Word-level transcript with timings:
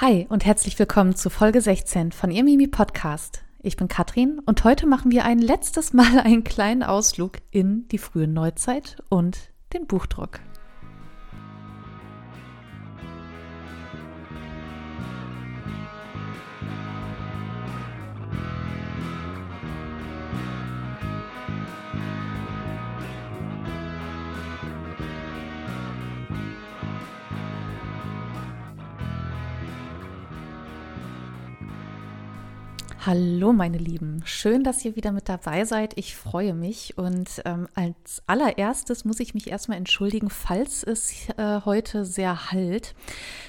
Hi 0.00 0.26
und 0.30 0.46
herzlich 0.46 0.78
willkommen 0.78 1.14
zu 1.14 1.28
Folge 1.28 1.60
16 1.60 2.12
von 2.12 2.30
Ihr 2.30 2.42
Mimi 2.42 2.66
Podcast. 2.66 3.44
Ich 3.62 3.76
bin 3.76 3.86
Katrin 3.86 4.40
und 4.46 4.64
heute 4.64 4.86
machen 4.86 5.10
wir 5.10 5.26
ein 5.26 5.38
letztes 5.40 5.92
Mal 5.92 6.20
einen 6.20 6.42
kleinen 6.42 6.82
Ausflug 6.82 7.36
in 7.50 7.86
die 7.88 7.98
frühe 7.98 8.26
Neuzeit 8.26 8.96
und 9.10 9.50
den 9.74 9.86
Buchdruck. 9.86 10.40
Hallo 33.10 33.52
meine 33.52 33.76
Lieben, 33.76 34.22
schön, 34.24 34.62
dass 34.62 34.84
ihr 34.84 34.94
wieder 34.94 35.10
mit 35.10 35.28
dabei 35.28 35.64
seid. 35.64 35.98
Ich 35.98 36.14
freue 36.14 36.54
mich 36.54 36.96
und 36.96 37.42
ähm, 37.44 37.66
als 37.74 38.22
allererstes 38.28 39.04
muss 39.04 39.18
ich 39.18 39.34
mich 39.34 39.50
erstmal 39.50 39.78
entschuldigen, 39.78 40.30
falls 40.30 40.84
es 40.84 41.28
äh, 41.36 41.62
heute 41.64 42.04
sehr 42.04 42.52
halt. 42.52 42.94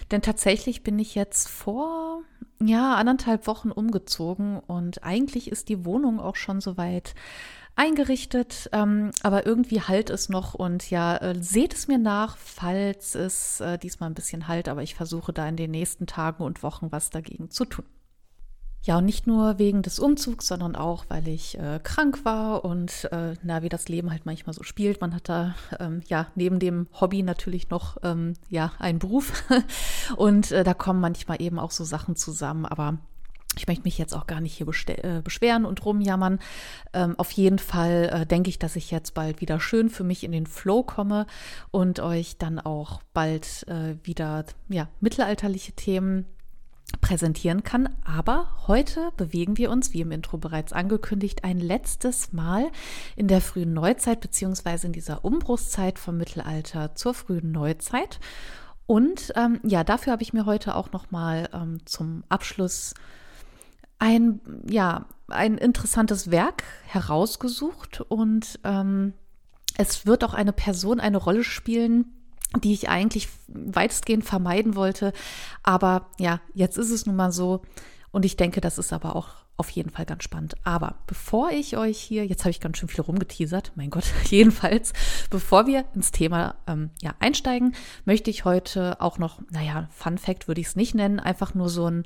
Denn 0.10 0.24
tatsächlich 0.24 0.82
bin 0.82 0.98
ich 0.98 1.14
jetzt 1.14 1.48
vor 1.48 2.24
ja 2.60 2.96
anderthalb 2.96 3.46
Wochen 3.46 3.70
umgezogen 3.70 4.60
und 4.62 5.04
eigentlich 5.04 5.52
ist 5.52 5.70
die 5.70 5.86
Wohnung 5.86 6.20
auch 6.20 6.38
schon 6.38 6.60
soweit 6.60 7.14
eingerichtet, 7.76 8.68
ähm, 8.74 9.12
aber 9.22 9.46
irgendwie 9.46 9.82
halt 9.82 10.10
es 10.10 10.28
noch 10.28 10.55
und 10.55 10.90
ja, 10.90 11.18
äh, 11.18 11.36
seht 11.40 11.76
es 11.76 11.88
mir 11.88 12.00
nach, 12.00 12.36
falls 12.38 13.14
es 13.14 13.60
äh, 13.60 13.78
diesmal 13.78 14.10
ein 14.10 14.16
bisschen 14.16 14.48
halt, 14.48 14.68
aber 14.68 14.82
ich 14.82 14.96
versuche 14.96 15.34
da 15.34 15.48
in 15.48 15.55
den 15.55 15.70
nächsten 15.70 16.08
Tagen 16.08 16.44
und 16.44 16.64
Wochen 16.64 16.91
was 16.91 17.12
dagegen 17.12 17.52
zu 17.52 17.66
tun. 17.66 17.86
Ja, 18.84 18.98
und 18.98 19.05
nicht 19.05 19.27
nur 19.27 19.59
wegen 19.59 19.84
des 19.84 19.99
Umzugs, 19.99 20.48
sondern 20.48 20.76
auch, 20.76 21.05
weil 21.07 21.27
ich 21.27 21.57
äh, 21.60 21.79
krank 21.84 22.26
war 22.26 22.65
und 22.65 23.07
äh, 23.12 23.35
na, 23.43 23.62
wie 23.62 23.70
das 23.70 23.88
Leben 23.90 24.10
halt 24.10 24.26
manchmal 24.26 24.54
so 24.54 24.63
spielt. 24.63 25.01
Man 25.01 25.13
hat 25.13 25.29
da 25.29 25.55
ähm, 25.79 26.01
ja 26.07 26.27
neben 26.34 26.57
dem 26.57 26.88
Hobby 26.99 27.21
natürlich 27.21 27.70
noch 27.70 27.98
ähm, 28.01 28.34
ja 28.49 28.71
einen 28.79 28.98
Beruf 28.98 29.43
und 30.18 30.51
äh, 30.51 30.63
da 30.63 30.73
kommen 30.73 30.99
manchmal 30.99 31.40
eben 31.41 31.60
auch 31.60 31.70
so 31.70 31.84
Sachen 31.84 32.15
zusammen. 32.15 32.65
Aber 32.65 32.98
ich 33.55 33.68
möchte 33.68 33.84
mich 33.84 33.99
jetzt 33.99 34.15
auch 34.15 34.26
gar 34.26 34.41
nicht 34.41 34.57
hier 34.57 34.68
äh, 34.68 35.21
beschweren 35.21 35.66
und 35.66 35.85
rumjammern. 35.85 36.40
Ähm, 36.93 37.13
auf 37.20 37.32
jeden 37.32 37.60
Fall 37.60 38.10
äh, 38.12 38.26
denke 38.26 38.49
ich, 38.49 38.57
dass 38.57 38.76
ich 38.76 38.90
jetzt 38.90 39.13
bald 39.13 39.41
wieder 39.41 39.60
schön 39.60 39.90
für 39.90 40.04
mich 40.04 40.23
in 40.23 40.32
den 40.32 40.48
Flow 40.48 40.82
komme 40.82 41.27
und 41.70 41.99
euch 41.99 42.40
dann 42.40 42.60
auch 42.60 43.01
bald 43.13 43.68
äh, 43.68 43.95
wieder 44.04 44.45
ja 44.70 44.88
mittelalterliche 45.01 45.73
Themen 45.73 46.26
präsentieren 47.00 47.64
kann. 47.64 47.90
Aber 48.04 48.48
heute 48.68 49.12
bewegen 49.18 49.58
wir 49.58 49.72
uns, 49.72 49.94
wie 49.94 50.02
im 50.02 50.12
Intro 50.12 50.38
bereits 50.38 50.74
angekündigt, 50.74 51.44
ein 51.44 51.60
letztes 51.60 52.34
Mal 52.34 52.70
in 53.16 53.28
der 53.28 53.42
frühen 53.42 53.74
Neuzeit 53.74 54.20
beziehungsweise 54.20 54.88
in 54.88 54.94
dieser 54.94 55.24
Umbruchszeit 55.24 56.00
vom 56.00 56.18
Mittelalter 56.18 56.96
zur 56.96 57.14
frühen 57.14 57.52
Neuzeit. 57.52 58.20
Und 58.86 59.32
ähm, 59.36 59.60
ja, 59.64 59.84
dafür 59.84 60.14
habe 60.14 60.24
ich 60.24 60.34
mir 60.34 60.46
heute 60.46 60.76
auch 60.76 60.92
noch 60.92 61.12
mal 61.12 61.48
ähm, 61.54 61.86
zum 61.86 62.24
Abschluss 62.28 62.94
ein 64.00 64.42
ja 64.68 65.06
ein 65.28 65.58
interessantes 65.58 66.31
Werk 66.31 66.64
herausgesucht 66.88 68.02
und 68.02 68.59
ähm, 68.64 69.14
es 69.78 70.06
wird 70.06 70.24
auch 70.24 70.34
eine 70.34 70.53
Person 70.53 71.00
eine 71.00 71.18
Rolle 71.18 71.44
spielen, 71.44 72.06
die 72.59 72.74
ich 72.74 72.90
eigentlich 72.90 73.30
weitestgehend 73.47 74.25
vermeiden 74.25 74.75
wollte. 74.75 75.13
Aber 75.63 76.09
ja, 76.19 76.41
jetzt 76.53 76.78
ist 76.78 76.91
es 76.91 77.06
nun 77.06 77.16
mal 77.16 77.31
so. 77.31 77.62
Und 78.12 78.25
ich 78.25 78.35
denke, 78.35 78.59
das 78.59 78.78
ist 78.78 78.91
aber 78.91 79.16
auch 79.16 79.30
auf 79.57 79.69
jeden 79.69 79.91
Fall 79.91 80.06
ganz 80.06 80.24
spannend. 80.24 80.56
Aber 80.63 80.96
bevor 81.07 81.52
ich 81.52 81.78
euch 81.78 82.00
hier, 82.00 82.25
jetzt 82.25 82.41
habe 82.41 82.50
ich 82.50 82.59
ganz 82.59 82.78
schön 82.78 82.90
viel 82.90 83.02
rumgeteasert, 83.02 83.74
mein 83.75 83.90
Gott, 83.90 84.06
jedenfalls, 84.25 84.91
bevor 85.29 85.67
wir 85.67 85.85
ins 85.94 86.12
Thema 86.12 86.56
ähm, 86.67 86.89
ja, 87.01 87.13
einsteigen, 87.19 87.75
möchte 88.03 88.29
ich 88.29 88.44
heute 88.44 89.00
auch 89.00 89.18
noch, 89.18 89.41
naja, 89.51 89.88
Fun 89.91 90.18
Fact 90.18 90.47
würde 90.47 90.62
ich 90.62 90.68
es 90.68 90.75
nicht 90.75 90.95
nennen, 90.95 91.19
einfach 91.19 91.53
nur 91.53 91.69
so 91.69 91.88
ein 91.88 92.06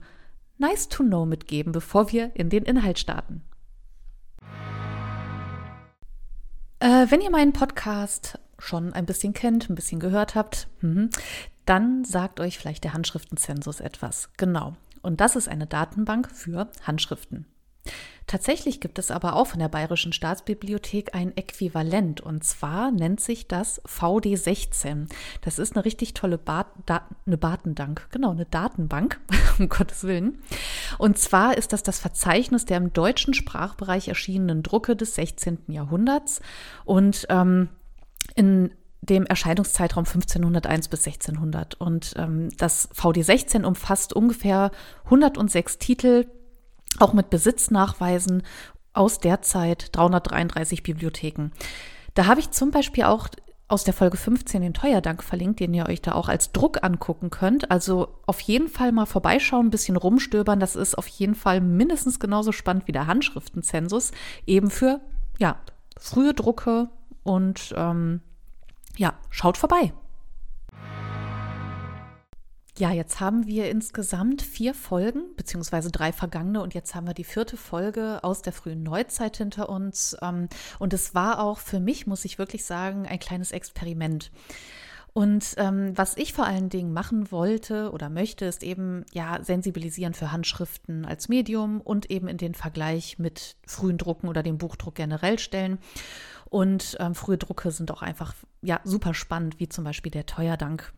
Nice 0.57 0.89
to 0.89 1.03
Know 1.03 1.25
mitgeben, 1.25 1.71
bevor 1.71 2.11
wir 2.11 2.35
in 2.35 2.49
den 2.49 2.63
Inhalt 2.63 2.99
starten. 2.99 3.41
Äh, 6.79 7.07
wenn 7.09 7.21
ihr 7.21 7.31
meinen 7.31 7.53
Podcast 7.53 8.37
schon 8.59 8.93
ein 8.93 9.05
bisschen 9.05 9.33
kennt, 9.33 9.69
ein 9.69 9.75
bisschen 9.75 9.99
gehört 9.99 10.35
habt, 10.35 10.67
mhm, 10.81 11.09
dann 11.65 12.05
sagt 12.05 12.39
euch 12.39 12.57
vielleicht 12.57 12.83
der 12.83 12.93
Handschriftenzensus 12.93 13.79
etwas. 13.79 14.29
Genau. 14.37 14.75
Und 15.01 15.21
das 15.21 15.35
ist 15.35 15.47
eine 15.47 15.67
Datenbank 15.67 16.31
für 16.31 16.69
Handschriften. 16.83 17.45
Tatsächlich 18.27 18.81
gibt 18.81 18.97
es 18.97 19.11
aber 19.11 19.35
auch 19.35 19.45
von 19.45 19.59
der 19.59 19.69
Bayerischen 19.69 20.11
Staatsbibliothek 20.11 21.13
ein 21.13 21.37
Äquivalent 21.37 22.21
und 22.21 22.43
zwar 22.43 22.89
nennt 22.89 23.21
sich 23.21 23.47
das 23.47 23.83
VD16. 23.85 25.07
Das 25.41 25.59
ist 25.59 25.75
eine 25.75 25.85
richtig 25.85 26.15
tolle 26.15 26.39
ba 26.39 26.65
da 26.87 27.07
eine 27.27 27.37
Datenbank, 27.37 28.07
genau, 28.09 28.31
eine 28.31 28.45
Datenbank, 28.45 29.19
um 29.59 29.69
Gottes 29.69 30.03
Willen. 30.05 30.39
Und 30.97 31.19
zwar 31.19 31.55
ist 31.55 31.71
das 31.71 31.83
das 31.83 31.99
Verzeichnis 31.99 32.65
der 32.65 32.77
im 32.77 32.93
deutschen 32.93 33.35
Sprachbereich 33.35 34.07
erschienenen 34.07 34.63
Drucke 34.63 34.95
des 34.95 35.13
16. 35.13 35.59
Jahrhunderts 35.67 36.41
und 36.83 37.27
ähm, 37.29 37.69
in 38.35 38.71
dem 39.01 39.25
Erscheinungszeitraum 39.25 40.05
1501 40.05 40.87
bis 40.87 41.05
1600. 41.05 41.75
Und 41.75 42.13
ähm, 42.17 42.49
das 42.57 42.89
VD16 42.91 43.63
umfasst 43.63 44.13
ungefähr 44.13 44.71
106 45.05 45.77
Titel, 45.77 46.25
auch 46.99 47.13
mit 47.13 47.29
Besitznachweisen 47.29 48.43
aus 48.93 49.19
der 49.19 49.41
Zeit 49.41 49.89
333 49.91 50.83
Bibliotheken. 50.83 51.51
Da 52.13 52.25
habe 52.25 52.39
ich 52.39 52.51
zum 52.51 52.71
Beispiel 52.71 53.03
auch 53.03 53.27
aus 53.67 53.83
der 53.83 53.93
Folge 53.93 54.15
15 54.15 54.61
den 54.61 54.73
Teuerdank 54.73 55.23
verlinkt, 55.23 55.59
den 55.59 55.73
ihr 55.73 55.87
euch 55.87 56.01
da 56.01 56.13
auch 56.13 56.29
als 56.29 56.51
Druck 56.51 56.83
angucken 56.83 57.31
könnt. 57.31 57.71
Also 57.71 58.09
auf 58.27 58.39
jeden 58.41 58.69
Fall 58.69 58.91
mal 58.91 59.07
vorbeischauen, 59.07 59.67
ein 59.67 59.71
bisschen 59.71 59.97
rumstöbern. 59.97 60.59
Das 60.59 60.75
ist 60.75 60.97
auf 60.97 61.07
jeden 61.07 61.35
Fall 61.35 61.61
mindestens 61.61 62.19
genauso 62.19 62.51
spannend 62.51 62.87
wie 62.87 62.91
der 62.91 63.07
Handschriftenzensus, 63.07 64.11
eben 64.45 64.69
für 64.69 65.01
ja, 65.39 65.57
frühe 65.97 66.33
Drucke 66.33 66.89
und 67.23 67.73
ähm, 67.75 68.21
ja, 68.97 69.13
schaut 69.29 69.57
vorbei. 69.57 69.93
Ja, 72.77 72.91
jetzt 72.91 73.21
haben 73.21 73.47
wir 73.47 73.69
insgesamt 73.69 74.41
vier 74.41 74.73
Folgen, 74.73 75.23
beziehungsweise 75.37 75.91
drei 75.91 76.11
vergangene 76.11 76.61
und 76.61 76.73
jetzt 76.73 76.93
haben 76.93 77.07
wir 77.07 77.13
die 77.13 77.23
vierte 77.23 77.55
Folge 77.55 78.19
aus 78.21 78.41
der 78.41 78.51
frühen 78.51 78.83
Neuzeit 78.83 79.37
hinter 79.37 79.69
uns. 79.69 80.17
Ähm, 80.21 80.49
und 80.77 80.91
es 80.91 81.15
war 81.15 81.39
auch 81.39 81.59
für 81.59 81.79
mich, 81.79 82.05
muss 82.05 82.25
ich 82.25 82.37
wirklich 82.37 82.65
sagen, 82.65 83.07
ein 83.07 83.19
kleines 83.19 83.53
Experiment. 83.53 84.29
Und 85.13 85.53
ähm, 85.55 85.97
was 85.97 86.17
ich 86.17 86.33
vor 86.33 86.45
allen 86.45 86.67
Dingen 86.67 86.91
machen 86.91 87.31
wollte 87.31 87.93
oder 87.93 88.09
möchte, 88.09 88.43
ist 88.43 88.61
eben 88.61 89.05
ja 89.13 89.41
sensibilisieren 89.41 90.13
für 90.13 90.33
Handschriften 90.33 91.05
als 91.05 91.29
Medium 91.29 91.79
und 91.79 92.11
eben 92.11 92.27
in 92.27 92.35
den 92.35 92.53
Vergleich 92.53 93.17
mit 93.17 93.55
frühen 93.65 93.97
Drucken 93.97 94.27
oder 94.27 94.43
dem 94.43 94.57
Buchdruck 94.57 94.95
generell 94.95 95.39
stellen. 95.39 95.79
Und 96.49 96.97
ähm, 96.99 97.15
frühe 97.15 97.37
Drucke 97.37 97.71
sind 97.71 97.91
auch 97.91 98.01
einfach 98.01 98.33
ja 98.61 98.79
super 98.83 99.13
spannend, 99.13 99.59
wie 99.59 99.69
zum 99.69 99.83
Beispiel 99.83 100.11
der 100.11 100.25
Teuerdank 100.25 100.93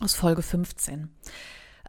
aus 0.00 0.14
Folge 0.14 0.42
15. 0.42 1.10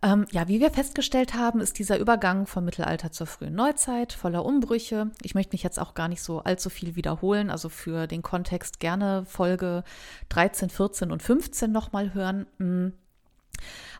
Ähm, 0.04 0.26
ja, 0.32 0.48
wie 0.48 0.60
wir 0.60 0.72
festgestellt 0.72 1.34
haben, 1.34 1.62
ist 1.62 1.80
dieser 1.80 1.98
Übergang 1.98 2.46
vom 2.46 2.66
Mittelalter 2.66 3.12
zur 3.12 3.28
frühen 3.28 3.56
Neuzeit 3.56 4.14
voller 4.14 4.46
Umbrüche. 4.46 5.12
Ich 5.22 5.36
möchte 5.36 5.54
mich 5.54 5.64
jetzt 5.64 5.80
auch 5.80 5.94
gar 5.94 6.08
nicht 6.08 6.22
so 6.22 6.42
allzu 6.42 6.70
viel 6.70 6.96
wiederholen, 6.96 7.50
also 7.50 7.70
für 7.70 8.06
den 8.06 8.22
Kontext 8.22 8.80
gerne 8.80 9.26
Folge 9.26 9.84
13, 10.30 10.70
14 10.70 11.12
und 11.12 11.24
15 11.24 11.72
nochmal 11.72 12.14
hören. 12.14 12.46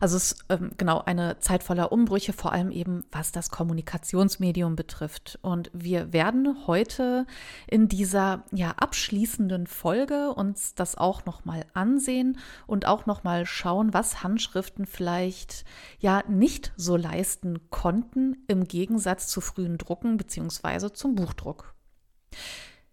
Also 0.00 0.16
es 0.16 0.32
ist 0.32 0.44
ähm, 0.48 0.72
genau 0.76 1.02
eine 1.04 1.38
Zeit 1.38 1.62
voller 1.62 1.92
Umbrüche, 1.92 2.32
vor 2.32 2.52
allem 2.52 2.70
eben 2.70 3.04
was 3.10 3.32
das 3.32 3.50
Kommunikationsmedium 3.50 4.76
betrifft. 4.76 5.38
Und 5.42 5.70
wir 5.72 6.12
werden 6.12 6.66
heute 6.66 7.26
in 7.66 7.88
dieser 7.88 8.44
ja 8.52 8.72
abschließenden 8.72 9.66
Folge 9.66 10.32
uns 10.32 10.74
das 10.74 10.96
auch 10.96 11.24
noch 11.24 11.44
mal 11.44 11.64
ansehen 11.74 12.38
und 12.66 12.86
auch 12.86 13.06
noch 13.06 13.24
mal 13.24 13.46
schauen, 13.46 13.94
was 13.94 14.22
Handschriften 14.22 14.86
vielleicht 14.86 15.64
ja 15.98 16.22
nicht 16.28 16.72
so 16.76 16.96
leisten 16.96 17.70
konnten 17.70 18.36
im 18.48 18.64
Gegensatz 18.64 19.28
zu 19.28 19.40
frühen 19.40 19.78
Drucken 19.78 20.16
beziehungsweise 20.16 20.92
zum 20.92 21.14
Buchdruck. 21.14 21.74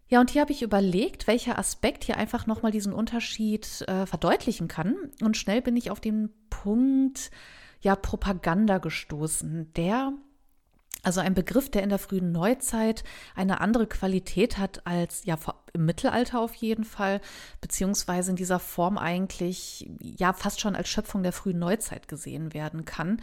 Ja, 0.09 0.19
und 0.19 0.29
hier 0.29 0.41
habe 0.41 0.51
ich 0.51 0.61
überlegt, 0.61 1.27
welcher 1.27 1.57
Aspekt 1.57 2.03
hier 2.03 2.17
einfach 2.17 2.45
nochmal 2.45 2.71
diesen 2.71 2.94
Unterschied 2.94 3.81
äh, 3.88 4.05
verdeutlichen 4.05 4.67
kann. 4.67 4.95
Und 5.21 5.38
schnell 5.38 5.61
bin 5.61 5.75
ich 5.75 5.89
auf 5.91 6.00
den 6.00 6.29
Punkt, 6.50 7.31
ja, 7.81 7.95
Propaganda 7.95 8.77
gestoßen, 8.77 9.73
der 9.73 10.13
Also 11.03 11.19
ein 11.19 11.33
Begriff, 11.33 11.69
der 11.69 11.83
in 11.83 11.89
der 11.89 12.00
frühen 12.00 12.31
Neuzeit 12.31 13.03
eine 13.35 13.59
andere 13.59 13.88
Qualität 13.88 14.57
hat 14.57 14.88
als 14.88 15.25
ja 15.25 15.38
im 15.73 15.85
Mittelalter 15.85 16.39
auf 16.39 16.53
jeden 16.55 16.85
Fall, 16.85 17.19
beziehungsweise 17.59 18.31
in 18.31 18.38
dieser 18.38 18.59
Form 18.59 18.97
eigentlich 18.97 19.89
ja 20.00 20.31
fast 20.31 20.61
schon 20.61 20.75
als 20.75 20.88
Schöpfung 20.88 21.23
der 21.23 21.33
frühen 21.33 21.59
Neuzeit 21.59 22.07
gesehen 22.07 22.53
werden 22.53 22.85
kann. 22.85 23.21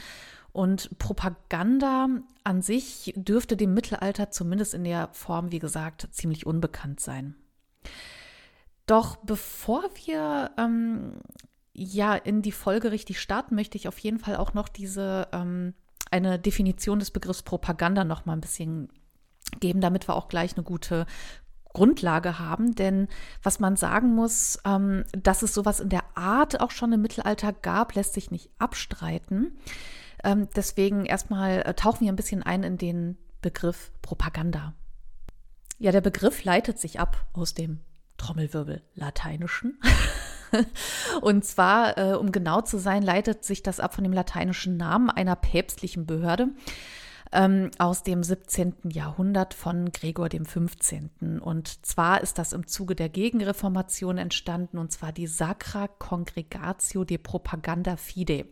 Und 0.53 0.99
Propaganda 0.99 2.09
an 2.43 2.63
sich 2.63 3.13
dürfte 3.17 3.57
dem 3.57 3.75
Mittelalter 3.75 4.31
zumindest 4.31 4.75
in 4.75 4.85
der 4.85 5.09
Form, 5.13 5.53
wie 5.53 5.59
gesagt, 5.59 6.09
ziemlich 6.11 6.47
unbekannt 6.47 7.01
sein. 7.01 7.37
Doch 8.87 9.17
bevor 9.17 9.85
wir 10.05 10.51
ähm, 10.59 11.21
ja 11.73 12.15
in 12.15 12.43
die 12.43 12.53
Folge 12.53 12.91
richtig 12.91 13.21
starten, 13.21 13.55
möchte 13.55 13.79
ich 13.79 13.87
auf 13.87 13.99
jeden 13.99 14.19
Fall 14.19 14.37
auch 14.37 14.53
noch 14.53 14.69
diese 14.69 15.29
ähm, 15.33 15.75
eine 16.11 16.39
Definition 16.39 16.99
des 16.99 17.13
Begriffs 17.13 17.43
Propaganda 17.43 18.03
noch 18.03 18.27
mal 18.27 18.33
ein 18.33 18.41
bisschen 18.41 18.89
geben, 19.61 19.81
damit 19.81 20.09
wir 20.09 20.17
auch 20.17 20.29
gleich 20.29 20.57
eine 20.57 20.65
gute 20.65 21.07
Grundlage 21.73 22.39
haben. 22.39 22.75
Denn 22.75 23.09
was 23.43 23.61
man 23.61 23.77
sagen 23.77 24.15
muss, 24.15 24.59
ähm, 24.65 25.05
dass 25.13 25.43
es 25.43 25.55
sowas 25.55 25.81
in 25.81 25.89
der 25.89 26.05
Art 26.17 26.61
auch 26.61 26.71
schon 26.71 26.93
im 26.93 27.03
Mittelalter 27.03 27.53
gab, 27.53 27.95
lässt 27.95 28.15
sich 28.15 28.31
nicht 28.31 28.51
abstreiten. 28.59 29.57
Ähm, 30.25 30.49
deswegen 30.55 31.07
erstmal 31.07 31.63
äh, 31.63 31.75
tauchen 31.75 32.05
wir 32.05 32.13
ein 32.13 32.17
bisschen 32.17 32.43
ein 32.43 32.63
in 32.63 32.79
den 32.79 33.19
Begriff 33.41 33.91
Propaganda. 34.03 34.75
Ja, 35.79 35.93
der 35.93 36.03
Begriff 36.03 36.45
leitet 36.45 36.79
sich 36.79 37.01
ab 37.01 37.27
aus 37.33 37.55
dem 37.55 37.81
Trommelwirbel 38.19 38.83
Lateinischen. 38.95 39.81
Und 41.21 41.45
zwar, 41.45 41.97
äh, 41.97 42.15
um 42.15 42.33
genau 42.33 42.61
zu 42.61 42.79
sein, 42.79 43.03
leitet 43.03 43.45
sich 43.45 43.63
das 43.63 43.81
ab 43.81 43.95
von 43.95 44.05
dem 44.05 44.13
lateinischen 44.13 44.77
Namen 44.77 45.09
einer 45.09 45.37
päpstlichen 45.37 46.07
Behörde 46.07 46.49
ähm, 47.33 47.71
aus 47.79 48.03
dem 48.03 48.23
17. 48.23 48.75
Jahrhundert 48.91 49.55
von 49.55 49.93
Gregor 49.93 50.29
dem 50.29 50.45
15. 50.45 51.41
Und 51.41 51.87
zwar 51.87 52.21
ist 52.21 52.39
das 52.39 52.53
im 52.53 52.67
Zuge 52.67 52.95
der 52.95 53.09
Gegenreformation 53.09 54.19
entstanden, 54.19 54.79
und 54.79 54.91
zwar 54.91 55.13
die 55.13 55.27
Sacra 55.27 55.89
Congregatio 55.89 57.05
de 57.05 57.19
Propaganda 57.19 57.97
Fide, 57.97 58.47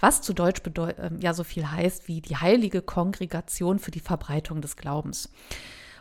was 0.00 0.22
zu 0.22 0.32
Deutsch 0.32 0.62
äh, 0.76 1.10
ja 1.20 1.32
so 1.34 1.44
viel 1.44 1.70
heißt 1.70 2.08
wie 2.08 2.20
die 2.20 2.36
heilige 2.36 2.82
Kongregation 2.82 3.78
für 3.78 3.90
die 3.90 4.00
Verbreitung 4.00 4.60
des 4.60 4.76
Glaubens 4.76 5.30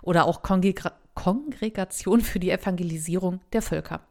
oder 0.02 0.26
auch 0.26 0.42
Kongregra 0.42 0.94
Kongregation 1.14 2.22
für 2.22 2.40
die 2.40 2.52
Evangelisierung 2.52 3.42
der 3.52 3.64
Völker. 3.64 4.02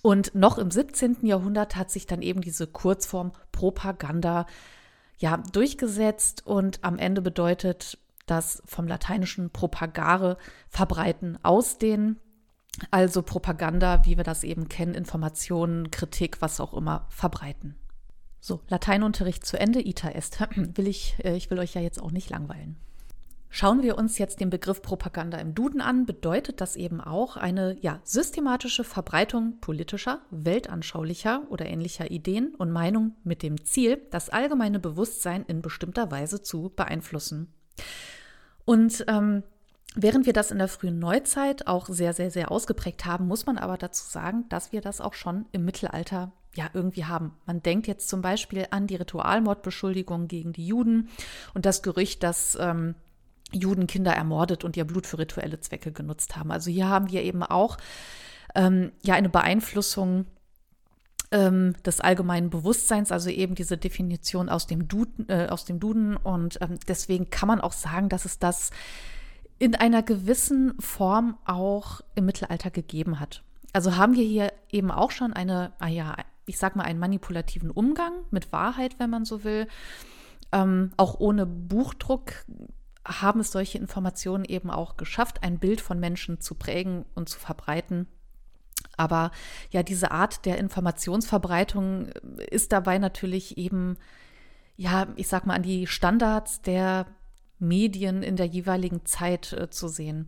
Und 0.00 0.34
noch 0.34 0.56
im 0.56 0.70
17. 0.70 1.18
Jahrhundert 1.26 1.76
hat 1.76 1.90
sich 1.90 2.06
dann 2.06 2.22
eben 2.22 2.40
diese 2.40 2.66
Kurzform 2.66 3.32
Propaganda 3.52 4.46
ja 5.22 5.38
durchgesetzt 5.38 6.46
und 6.46 6.80
am 6.82 6.98
Ende 6.98 7.22
bedeutet 7.22 7.98
das 8.26 8.62
vom 8.66 8.86
lateinischen 8.86 9.50
propagare 9.50 10.36
verbreiten, 10.68 11.38
ausdehnen. 11.42 12.20
Also 12.90 13.22
Propaganda, 13.22 14.04
wie 14.04 14.16
wir 14.16 14.24
das 14.24 14.44
eben 14.44 14.68
kennen, 14.68 14.94
Informationen, 14.94 15.90
Kritik, 15.90 16.40
was 16.40 16.60
auch 16.60 16.74
immer, 16.74 17.06
verbreiten. 17.10 17.76
So, 18.40 18.60
Lateinunterricht 18.68 19.46
zu 19.46 19.58
Ende, 19.58 19.80
ita 19.80 20.08
est. 20.10 20.40
Will 20.56 20.88
ich, 20.88 21.16
äh, 21.24 21.36
ich 21.36 21.50
will 21.50 21.58
euch 21.58 21.74
ja 21.74 21.80
jetzt 21.80 22.02
auch 22.02 22.10
nicht 22.10 22.30
langweilen. 22.30 22.76
Schauen 23.54 23.82
wir 23.82 23.98
uns 23.98 24.16
jetzt 24.16 24.40
den 24.40 24.48
Begriff 24.48 24.80
Propaganda 24.80 25.36
im 25.36 25.54
Duden 25.54 25.82
an, 25.82 26.06
bedeutet 26.06 26.62
das 26.62 26.74
eben 26.74 27.02
auch 27.02 27.36
eine 27.36 27.76
ja, 27.82 28.00
systematische 28.02 28.82
Verbreitung 28.82 29.60
politischer, 29.60 30.22
weltanschaulicher 30.30 31.42
oder 31.50 31.66
ähnlicher 31.66 32.10
Ideen 32.10 32.54
und 32.54 32.72
Meinungen 32.72 33.14
mit 33.24 33.42
dem 33.42 33.62
Ziel, 33.62 34.00
das 34.10 34.30
allgemeine 34.30 34.80
Bewusstsein 34.80 35.44
in 35.48 35.60
bestimmter 35.60 36.10
Weise 36.10 36.42
zu 36.42 36.72
beeinflussen. 36.74 37.52
Und 38.64 39.04
ähm, 39.06 39.42
Während 39.94 40.24
wir 40.24 40.32
das 40.32 40.50
in 40.50 40.56
der 40.56 40.68
frühen 40.68 40.98
Neuzeit 40.98 41.66
auch 41.66 41.86
sehr, 41.86 42.14
sehr, 42.14 42.30
sehr 42.30 42.50
ausgeprägt 42.50 43.04
haben, 43.04 43.28
muss 43.28 43.44
man 43.44 43.58
aber 43.58 43.76
dazu 43.76 44.08
sagen, 44.08 44.46
dass 44.48 44.72
wir 44.72 44.80
das 44.80 45.02
auch 45.02 45.12
schon 45.12 45.44
im 45.52 45.66
Mittelalter 45.66 46.32
ja 46.54 46.70
irgendwie 46.72 47.04
haben. 47.04 47.36
Man 47.44 47.62
denkt 47.62 47.86
jetzt 47.86 48.08
zum 48.08 48.22
Beispiel 48.22 48.66
an 48.70 48.86
die 48.86 48.96
Ritualmordbeschuldigung 48.96 50.28
gegen 50.28 50.54
die 50.54 50.66
Juden 50.66 51.10
und 51.52 51.66
das 51.66 51.82
Gerücht, 51.82 52.22
dass 52.22 52.56
ähm, 52.58 52.94
Juden 53.52 53.86
Kinder 53.86 54.12
ermordet 54.12 54.64
und 54.64 54.76
ihr 54.76 54.84
Blut 54.84 55.06
für 55.06 55.18
rituelle 55.18 55.60
Zwecke 55.60 55.92
genutzt 55.92 56.36
haben. 56.36 56.50
Also 56.50 56.70
hier 56.70 56.88
haben 56.88 57.10
wir 57.10 57.22
eben 57.22 57.42
auch 57.42 57.78
ähm, 58.54 58.92
ja 59.02 59.14
eine 59.14 59.28
Beeinflussung 59.28 60.26
ähm, 61.32 61.74
des 61.84 62.00
allgemeinen 62.00 62.50
Bewusstseins, 62.50 63.10
also 63.10 63.30
eben 63.30 63.54
diese 63.54 63.78
Definition 63.78 64.48
aus 64.48 64.66
dem 64.66 64.86
Duden, 64.86 65.28
äh, 65.28 65.48
aus 65.50 65.64
dem 65.64 65.80
Duden. 65.80 66.16
Und 66.16 66.58
ähm, 66.60 66.78
deswegen 66.86 67.30
kann 67.30 67.48
man 67.48 67.60
auch 67.60 67.72
sagen, 67.72 68.08
dass 68.08 68.24
es 68.24 68.38
das 68.38 68.70
in 69.58 69.74
einer 69.74 70.02
gewissen 70.02 70.74
Form 70.80 71.38
auch 71.44 72.00
im 72.14 72.26
Mittelalter 72.26 72.70
gegeben 72.70 73.18
hat. 73.18 73.42
Also 73.72 73.96
haben 73.96 74.14
wir 74.14 74.24
hier 74.24 74.52
eben 74.70 74.90
auch 74.90 75.10
schon 75.10 75.32
eine, 75.32 75.72
ah 75.78 75.88
ja, 75.88 76.16
ich 76.46 76.58
sag 76.58 76.76
mal, 76.76 76.84
einen 76.84 76.98
manipulativen 76.98 77.70
Umgang 77.70 78.12
mit 78.30 78.52
Wahrheit, 78.52 78.98
wenn 78.98 79.10
man 79.10 79.24
so 79.24 79.44
will. 79.44 79.66
Ähm, 80.50 80.92
auch 80.98 81.18
ohne 81.18 81.46
Buchdruck 81.46 82.44
haben 83.04 83.40
es 83.40 83.52
solche 83.52 83.78
Informationen 83.78 84.44
eben 84.44 84.70
auch 84.70 84.96
geschafft, 84.96 85.42
ein 85.42 85.58
Bild 85.58 85.80
von 85.80 85.98
Menschen 85.98 86.40
zu 86.40 86.54
prägen 86.54 87.04
und 87.14 87.28
zu 87.28 87.38
verbreiten. 87.38 88.06
Aber 88.96 89.30
ja, 89.70 89.82
diese 89.82 90.10
Art 90.10 90.44
der 90.44 90.58
Informationsverbreitung 90.58 92.08
ist 92.50 92.72
dabei 92.72 92.98
natürlich 92.98 93.56
eben, 93.56 93.96
ja, 94.76 95.08
ich 95.16 95.28
sag 95.28 95.46
mal, 95.46 95.54
an 95.54 95.62
die 95.62 95.86
Standards 95.86 96.62
der 96.62 97.06
Medien 97.58 98.22
in 98.22 98.36
der 98.36 98.46
jeweiligen 98.46 99.04
Zeit 99.06 99.52
äh, 99.52 99.70
zu 99.70 99.88
sehen. 99.88 100.26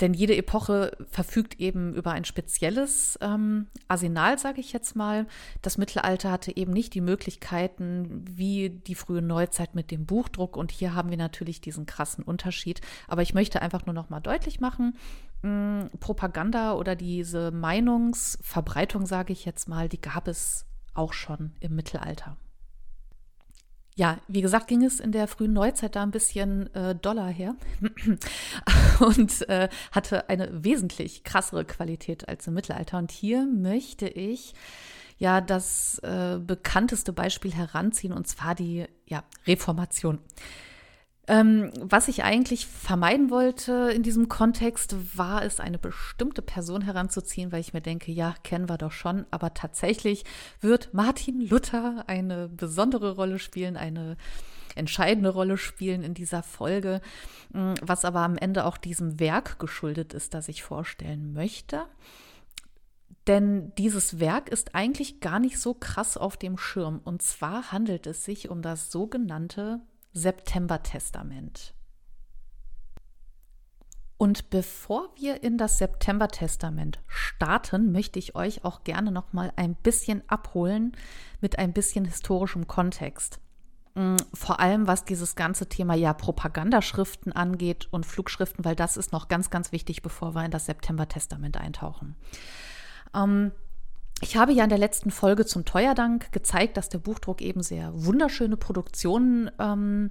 Denn 0.00 0.14
jede 0.14 0.36
Epoche 0.36 0.96
verfügt 1.10 1.58
eben 1.60 1.94
über 1.94 2.12
ein 2.12 2.24
spezielles 2.24 3.18
ähm, 3.20 3.66
Arsenal, 3.88 4.38
sage 4.38 4.60
ich 4.60 4.72
jetzt 4.72 4.94
mal. 4.94 5.26
Das 5.62 5.78
Mittelalter 5.78 6.30
hatte 6.30 6.56
eben 6.56 6.72
nicht 6.72 6.94
die 6.94 7.00
Möglichkeiten 7.00 8.24
wie 8.30 8.70
die 8.70 8.94
frühe 8.94 9.22
Neuzeit 9.22 9.74
mit 9.74 9.90
dem 9.90 10.06
Buchdruck. 10.06 10.56
Und 10.56 10.70
hier 10.70 10.94
haben 10.94 11.10
wir 11.10 11.16
natürlich 11.16 11.60
diesen 11.60 11.86
krassen 11.86 12.24
Unterschied. 12.24 12.80
Aber 13.08 13.22
ich 13.22 13.34
möchte 13.34 13.60
einfach 13.62 13.86
nur 13.86 13.94
noch 13.94 14.08
mal 14.08 14.20
deutlich 14.20 14.60
machen, 14.60 14.96
mh, 15.42 15.82
hm, 15.92 15.98
Propaganda 15.98 16.74
oder 16.74 16.94
diese 16.94 17.50
Meinungsverbreitung, 17.50 19.06
sage 19.06 19.32
ich 19.32 19.44
jetzt 19.44 19.68
mal, 19.68 19.88
die 19.88 20.00
gab 20.00 20.28
es 20.28 20.64
auch 20.94 21.12
schon 21.12 21.52
im 21.60 21.74
Mittelalter 21.74 22.36
ja, 23.98 24.18
wie 24.28 24.42
gesagt, 24.42 24.68
ging 24.68 24.84
es 24.84 25.00
in 25.00 25.10
der 25.10 25.26
frühen 25.26 25.52
Neuzeit 25.52 25.96
da 25.96 26.04
ein 26.04 26.12
bisschen 26.12 26.72
äh, 26.72 26.94
Dollar 26.94 27.30
her 27.30 27.56
und 29.00 29.48
äh, 29.48 29.68
hatte 29.90 30.28
eine 30.28 30.62
wesentlich 30.62 31.24
krassere 31.24 31.64
Qualität 31.64 32.28
als 32.28 32.46
im 32.46 32.54
Mittelalter. 32.54 32.96
Und 32.98 33.10
hier 33.10 33.44
möchte 33.44 34.06
ich 34.06 34.54
ja 35.18 35.40
das 35.40 35.98
äh, 36.04 36.38
bekannteste 36.38 37.12
Beispiel 37.12 37.52
heranziehen, 37.52 38.12
und 38.12 38.28
zwar 38.28 38.54
die 38.54 38.86
ja, 39.06 39.24
Reformation. 39.48 40.20
Ähm, 41.30 41.70
was 41.78 42.08
ich 42.08 42.24
eigentlich 42.24 42.66
vermeiden 42.66 43.28
wollte 43.28 43.90
in 43.94 44.02
diesem 44.02 44.30
Kontext, 44.30 44.96
war 45.14 45.44
es, 45.44 45.60
eine 45.60 45.78
bestimmte 45.78 46.40
Person 46.40 46.80
heranzuziehen, 46.80 47.52
weil 47.52 47.60
ich 47.60 47.74
mir 47.74 47.82
denke, 47.82 48.10
ja, 48.10 48.34
kennen 48.44 48.70
wir 48.70 48.78
doch 48.78 48.92
schon. 48.92 49.26
Aber 49.30 49.52
tatsächlich 49.52 50.24
wird 50.62 50.94
Martin 50.94 51.46
Luther 51.46 52.04
eine 52.06 52.48
besondere 52.48 53.14
Rolle 53.14 53.38
spielen, 53.38 53.76
eine 53.76 54.16
entscheidende 54.74 55.28
Rolle 55.28 55.58
spielen 55.58 56.02
in 56.02 56.14
dieser 56.14 56.42
Folge, 56.42 57.02
mm, 57.52 57.74
was 57.82 58.06
aber 58.06 58.20
am 58.20 58.38
Ende 58.38 58.64
auch 58.64 58.78
diesem 58.78 59.20
Werk 59.20 59.58
geschuldet 59.58 60.14
ist, 60.14 60.32
das 60.32 60.48
ich 60.48 60.62
vorstellen 60.62 61.34
möchte. 61.34 61.84
Denn 63.26 63.74
dieses 63.76 64.18
Werk 64.18 64.48
ist 64.48 64.74
eigentlich 64.74 65.20
gar 65.20 65.40
nicht 65.40 65.58
so 65.58 65.74
krass 65.74 66.16
auf 66.16 66.38
dem 66.38 66.56
Schirm. 66.56 67.02
Und 67.04 67.20
zwar 67.20 67.70
handelt 67.70 68.06
es 68.06 68.24
sich 68.24 68.48
um 68.48 68.62
das 68.62 68.90
sogenannte 68.90 69.82
September-Testament. 70.18 71.74
Und 74.16 74.50
bevor 74.50 75.10
wir 75.16 75.44
in 75.44 75.58
das 75.58 75.78
September-Testament 75.78 77.00
starten, 77.06 77.92
möchte 77.92 78.18
ich 78.18 78.34
euch 78.34 78.64
auch 78.64 78.82
gerne 78.82 79.12
noch 79.12 79.32
mal 79.32 79.52
ein 79.54 79.76
bisschen 79.76 80.28
abholen 80.28 80.96
mit 81.40 81.58
ein 81.60 81.72
bisschen 81.72 82.04
historischem 82.04 82.66
Kontext. 82.66 83.40
Mm, 83.94 84.16
vor 84.34 84.58
allem 84.58 84.88
was 84.88 85.04
dieses 85.04 85.36
ganze 85.36 85.68
Thema 85.68 85.94
ja 85.94 86.12
Propagandaschriften 86.12 87.32
angeht 87.32 87.86
und 87.92 88.06
Flugschriften, 88.06 88.64
weil 88.64 88.74
das 88.74 88.96
ist 88.96 89.12
noch 89.12 89.28
ganz, 89.28 89.50
ganz 89.50 89.70
wichtig, 89.70 90.02
bevor 90.02 90.34
wir 90.34 90.44
in 90.44 90.50
das 90.50 90.66
September-Testament 90.66 91.56
eintauchen. 91.56 92.16
Ähm, 93.14 93.52
ich 94.20 94.36
habe 94.36 94.52
ja 94.52 94.64
in 94.64 94.70
der 94.70 94.78
letzten 94.78 95.10
Folge 95.10 95.46
zum 95.46 95.64
Teuerdank 95.64 96.32
gezeigt, 96.32 96.76
dass 96.76 96.88
der 96.88 96.98
Buchdruck 96.98 97.40
eben 97.40 97.62
sehr 97.62 97.92
wunderschöne 97.94 98.56
Produktionen 98.56 99.50
ähm, 99.58 100.10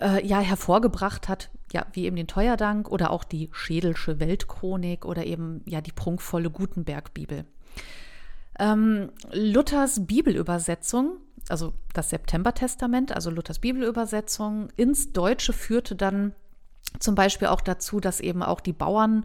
äh, 0.00 0.24
ja, 0.26 0.40
hervorgebracht 0.40 1.28
hat, 1.28 1.50
ja, 1.72 1.86
wie 1.92 2.04
eben 2.04 2.16
den 2.16 2.28
Teuerdank 2.28 2.90
oder 2.90 3.10
auch 3.10 3.24
die 3.24 3.48
Schädelsche 3.52 4.20
Weltchronik 4.20 5.04
oder 5.04 5.26
eben 5.26 5.62
ja 5.66 5.80
die 5.80 5.92
prunkvolle 5.92 6.50
Gutenberg-Bibel. 6.50 7.44
Ähm, 8.58 9.10
Luthers 9.32 10.06
Bibelübersetzung 10.06 11.18
also 11.48 11.74
das 11.92 12.10
September-Testament, 12.10 13.12
also 13.12 13.30
Luthers 13.30 13.58
Bibelübersetzung, 13.58 14.68
ins 14.76 15.12
Deutsche 15.12 15.52
führte 15.52 15.96
dann 15.96 16.34
zum 16.98 17.14
Beispiel 17.14 17.48
auch 17.48 17.60
dazu, 17.60 18.00
dass 18.00 18.20
eben 18.20 18.42
auch 18.42 18.60
die 18.60 18.72
Bauern 18.72 19.24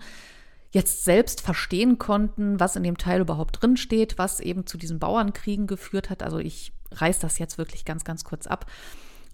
jetzt 0.76 1.06
selbst 1.06 1.40
verstehen 1.40 1.98
konnten, 1.98 2.60
was 2.60 2.76
in 2.76 2.84
dem 2.84 2.98
Teil 2.98 3.22
überhaupt 3.22 3.62
drin 3.62 3.78
steht, 3.78 4.18
was 4.18 4.42
eben 4.42 4.68
zu 4.68 4.78
diesen 4.78 5.00
Bauernkriegen 5.00 5.68
geführt 5.68 6.10
hat. 6.10 6.22
Also 6.22 6.38
ich 6.38 6.74
reiß 6.92 7.20
das 7.20 7.40
jetzt 7.40 7.58
wirklich 7.58 7.86
ganz, 7.86 8.04
ganz 8.04 8.26
kurz 8.26 8.46
ab. 8.46 8.66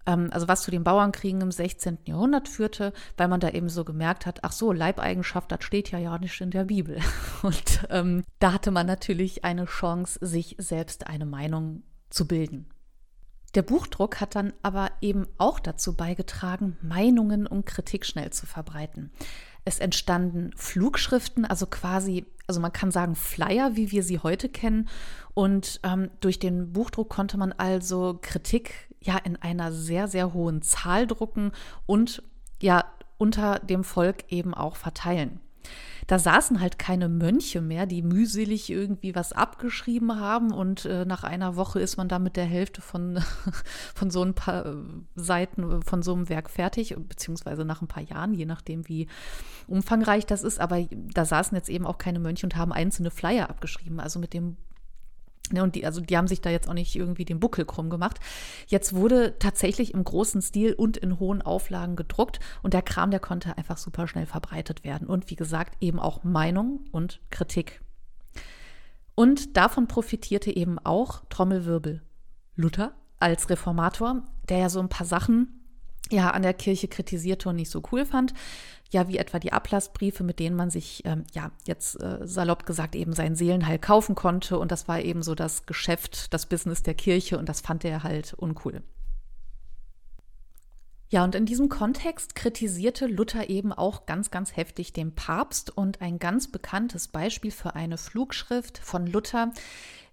Ähm, 0.06 0.30
also 0.32 0.48
was 0.48 0.62
zu 0.62 0.70
den 0.70 0.84
Bauernkriegen 0.84 1.42
im 1.42 1.52
16. 1.52 1.98
Jahrhundert 2.06 2.48
führte, 2.48 2.94
weil 3.18 3.28
man 3.28 3.40
da 3.40 3.50
eben 3.50 3.70
so 3.70 3.84
gemerkt 3.84 4.28
hat, 4.28 4.44
ach 4.44 4.52
so, 4.52 4.72
Leibeigenschaft, 4.72 5.52
das 5.52 5.64
steht 5.64 5.90
ja 5.90 5.98
ja 5.98 6.20
nicht 6.20 6.40
in 6.42 6.52
der 6.52 6.66
Bibel. 6.66 7.00
Und 7.42 7.88
ähm, 7.90 8.24
da 8.38 8.54
hatte 8.54 8.70
man 8.70 8.86
natürlich 8.86 9.44
eine 9.44 9.66
Chance, 9.66 10.20
sich 10.22 10.56
selbst 10.60 11.08
eine 11.08 11.26
Meinung 11.26 11.82
zu 12.12 12.28
bilden. 12.28 12.68
Der 13.56 13.64
Buchdruck 13.64 14.22
hat 14.22 14.36
dann 14.36 14.54
aber 14.62 14.92
eben 15.02 15.28
auch 15.38 15.60
dazu 15.60 15.96
beigetragen, 15.96 16.78
Meinungen 16.82 17.48
und 17.48 17.66
Kritik 17.66 18.06
schnell 18.06 18.30
zu 18.30 18.46
verbreiten. 18.46 19.12
Es 19.66 19.80
entstanden 19.80 20.52
Flugschriften, 20.56 21.46
also 21.46 21.68
quasi, 21.68 22.26
also 22.48 22.60
man 22.60 22.74
kann 22.74 22.92
sagen 22.92 23.16
Flyer, 23.16 23.76
wie 23.76 23.92
wir 23.92 24.04
sie 24.04 24.20
heute 24.20 24.50
kennen. 24.50 24.90
Und 25.34 25.80
ähm, 25.84 26.10
durch 26.20 26.40
den 26.40 26.74
Buchdruck 26.74 27.10
konnte 27.10 27.38
man 27.38 27.54
also 27.54 28.20
Kritik 28.22 28.90
ja 29.02 29.18
in 29.18 29.36
einer 29.38 29.72
sehr, 29.72 30.08
sehr 30.08 30.34
hohen 30.34 30.62
Zahl 30.62 31.08
drucken 31.08 31.52
und 31.86 32.24
ja 32.62 32.86
unter 33.18 33.60
dem 33.60 33.84
Volk 33.84 34.26
eben 34.30 34.54
auch 34.54 34.76
verteilen 34.76 35.40
da 36.08 36.20
saßen 36.20 36.60
halt 36.60 36.80
keine 36.80 37.10
Mönche 37.10 37.62
mehr, 37.62 37.86
die 37.86 38.02
mühselig 38.02 38.70
irgendwie 38.70 39.16
was 39.16 39.34
abgeschrieben 39.34 40.20
haben 40.20 40.52
und 40.52 40.86
äh, 40.86 41.06
nach 41.06 41.24
einer 41.24 41.56
Woche 41.56 41.80
ist 41.80 41.98
man 41.98 42.08
dann 42.08 42.24
mit 42.24 42.36
der 42.36 42.46
Hälfte 42.46 42.82
von, 42.82 43.20
von 43.96 44.10
so 44.10 44.24
ein 44.24 44.34
paar 44.34 44.66
äh, 44.66 44.76
Seiten 45.16 45.80
äh, 45.80 45.82
von 45.86 46.02
so 46.02 46.14
einem 46.14 46.30
Werk 46.30 46.50
fertig, 46.50 46.96
beziehungsweise 46.98 47.66
nach 47.66 47.82
ein 47.82 47.88
paar 47.88 48.04
Jahren, 48.04 48.34
je 48.34 48.46
nachdem, 48.46 48.88
wie 48.88 49.08
umfangreich 49.68 50.26
das 50.26 50.44
ist. 50.44 50.60
Aber 50.60 50.86
da 50.92 51.26
saßen 51.26 51.56
jetzt 51.56 51.70
eben 51.70 51.86
auch 51.86 51.98
keine 51.98 52.20
Mönche 52.20 52.46
und 52.46 52.56
haben 52.56 52.74
einzelne 52.74 53.12
Flyer 53.12 53.50
abgeschrieben. 53.50 54.00
Also 54.00 54.20
mit 54.20 54.34
dem 54.34 54.58
Ne, 55.52 55.64
und 55.64 55.76
die, 55.76 55.86
also 55.86 56.02
die 56.02 56.18
haben 56.18 56.28
sich 56.28 56.42
da 56.42 56.50
jetzt 56.50 56.70
auch 56.70 56.74
nicht 56.74 56.96
irgendwie 56.96 57.26
den 57.26 57.40
Buckel 57.40 57.66
krumm 57.66 57.90
gemacht. 57.90 58.20
Jetzt 58.68 58.94
wurde 58.94 59.38
tatsächlich 59.40 59.94
im 59.94 60.04
großen 60.04 60.42
Stil 60.42 60.74
und 60.74 60.98
in 60.98 61.20
hohen 61.20 61.42
Auflagen 61.42 61.96
gedruckt 61.96 62.40
und 62.62 62.74
der 62.74 62.82
Kram, 62.82 63.12
der 63.12 63.20
konnte 63.20 63.58
einfach 63.58 63.78
super 63.78 64.08
schnell 64.08 64.26
verbreitet 64.26 64.84
werden. 64.84 65.08
Und 65.08 65.30
wie 65.30 65.36
gesagt, 65.36 65.76
eben 65.82 66.00
auch 66.00 66.24
Meinung 66.24 66.86
und 66.92 67.22
Kritik. 67.30 67.82
Und 69.16 69.58
davon 69.58 69.88
profitierte 69.88 70.56
eben 70.56 70.80
auch 70.80 71.24
Trommelwirbel 71.30 72.02
Luther 72.56 72.94
als 73.20 73.50
Reformator, 73.50 74.24
der 74.50 74.58
ja 74.58 74.70
so 74.70 74.80
ein 74.80 74.90
paar 74.90 75.06
Sachen 75.06 75.62
ja 76.10 76.32
an 76.32 76.42
der 76.42 76.54
Kirche 76.54 76.88
kritisierte 76.88 77.50
und 77.50 77.56
nicht 77.56 77.70
so 77.70 77.82
cool 77.92 78.06
fand 78.06 78.34
ja, 78.92 79.08
wie 79.08 79.18
etwa 79.18 79.40
die 79.40 79.54
Ablassbriefe, 79.54 80.24
mit 80.24 80.40
denen 80.40 80.56
man 80.56 80.70
sich, 80.70 81.04
ähm, 81.06 81.24
ja, 81.34 81.52
jetzt 81.66 82.00
äh, 82.02 82.20
salopp 82.28 82.66
gesagt, 82.66 82.96
eben 82.96 83.14
seinen 83.14 83.36
Seelenheil 83.36 83.80
kaufen 83.80 84.16
konnte. 84.16 84.60
Und 84.60 84.72
das 84.72 84.88
war 84.88 85.00
eben 85.00 85.24
so 85.24 85.34
das 85.34 85.66
Geschäft, 85.66 86.34
das 86.34 86.46
Business 86.46 86.84
der 86.84 86.94
Kirche 86.94 87.40
und 87.40 87.48
das 87.48 87.62
fand 87.62 87.86
er 87.86 88.04
halt 88.04 88.34
uncool. 88.34 88.84
Ja, 91.10 91.26
und 91.26 91.36
in 91.36 91.46
diesem 91.46 91.68
Kontext 91.68 92.36
kritisierte 92.36 93.06
Luther 93.06 93.50
eben 93.50 93.74
auch 93.74 94.06
ganz, 94.06 94.32
ganz 94.32 94.56
heftig 94.56 94.94
den 94.94 95.14
Papst 95.14 95.70
und 95.70 96.02
ein 96.02 96.20
ganz 96.20 96.50
bekanntes 96.50 97.10
Beispiel 97.10 97.52
für 97.52 97.76
eine 97.76 97.98
Flugschrift 97.98 98.78
von 98.78 99.08
Luther 99.08 99.52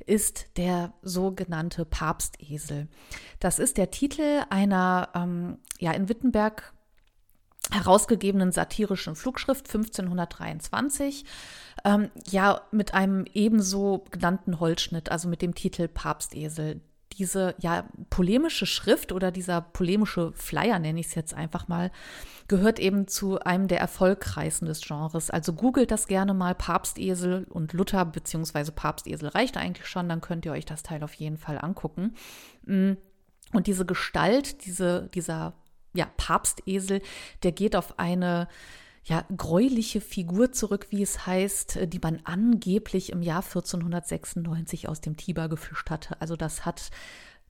ist 0.06 0.56
der 0.56 0.92
sogenannte 1.02 1.84
Papstesel. 1.84 2.88
Das 3.38 3.60
ist 3.60 3.76
der 3.76 3.92
Titel 3.92 4.42
einer 4.50 5.10
ähm, 5.14 5.58
ja 5.78 5.92
in 5.92 6.08
Wittenberg 6.08 6.72
herausgegebenen 7.70 8.52
satirischen 8.52 9.14
Flugschrift 9.14 9.66
1523, 9.66 11.24
ähm, 11.84 12.10
ja, 12.28 12.62
mit 12.70 12.94
einem 12.94 13.24
ebenso 13.34 14.04
genannten 14.10 14.60
Holzschnitt, 14.60 15.10
also 15.10 15.28
mit 15.28 15.42
dem 15.42 15.54
Titel 15.54 15.88
Papstesel. 15.88 16.80
Diese 17.16 17.54
ja 17.58 17.84
polemische 18.10 18.64
Schrift 18.64 19.10
oder 19.12 19.32
dieser 19.32 19.60
polemische 19.60 20.32
Flyer, 20.34 20.78
nenne 20.78 21.00
ich 21.00 21.06
es 21.06 21.14
jetzt 21.14 21.34
einfach 21.34 21.66
mal, 21.66 21.90
gehört 22.46 22.78
eben 22.78 23.08
zu 23.08 23.40
einem 23.40 23.66
der 23.66 23.80
erfolgreichsten 23.80 24.66
des 24.66 24.80
Genres. 24.80 25.30
Also 25.30 25.52
googelt 25.52 25.90
das 25.90 26.06
gerne 26.06 26.32
mal, 26.32 26.54
Papstesel 26.54 27.44
und 27.50 27.72
Luther, 27.72 28.04
beziehungsweise 28.04 28.72
Papstesel 28.72 29.28
reicht 29.28 29.56
eigentlich 29.56 29.86
schon, 29.86 30.08
dann 30.08 30.20
könnt 30.20 30.46
ihr 30.46 30.52
euch 30.52 30.64
das 30.64 30.82
Teil 30.82 31.02
auf 31.02 31.14
jeden 31.14 31.38
Fall 31.38 31.58
angucken. 31.58 32.14
Mm. 32.64 32.92
Und 33.54 33.66
diese 33.66 33.86
Gestalt, 33.86 34.66
diese, 34.66 35.08
dieser 35.14 35.54
ja, 35.94 36.06
Papstesel, 36.16 37.02
der 37.42 37.52
geht 37.52 37.76
auf 37.76 37.98
eine 37.98 38.48
ja, 39.04 39.24
gräuliche 39.34 40.00
Figur 40.00 40.52
zurück, 40.52 40.86
wie 40.90 41.02
es 41.02 41.26
heißt, 41.26 41.78
die 41.84 41.98
man 41.98 42.20
angeblich 42.24 43.10
im 43.10 43.22
Jahr 43.22 43.42
1496 43.42 44.88
aus 44.88 45.00
dem 45.00 45.16
Tiber 45.16 45.48
gefischt 45.48 45.90
hatte. 45.90 46.20
Also 46.20 46.36
das 46.36 46.66
hat 46.66 46.90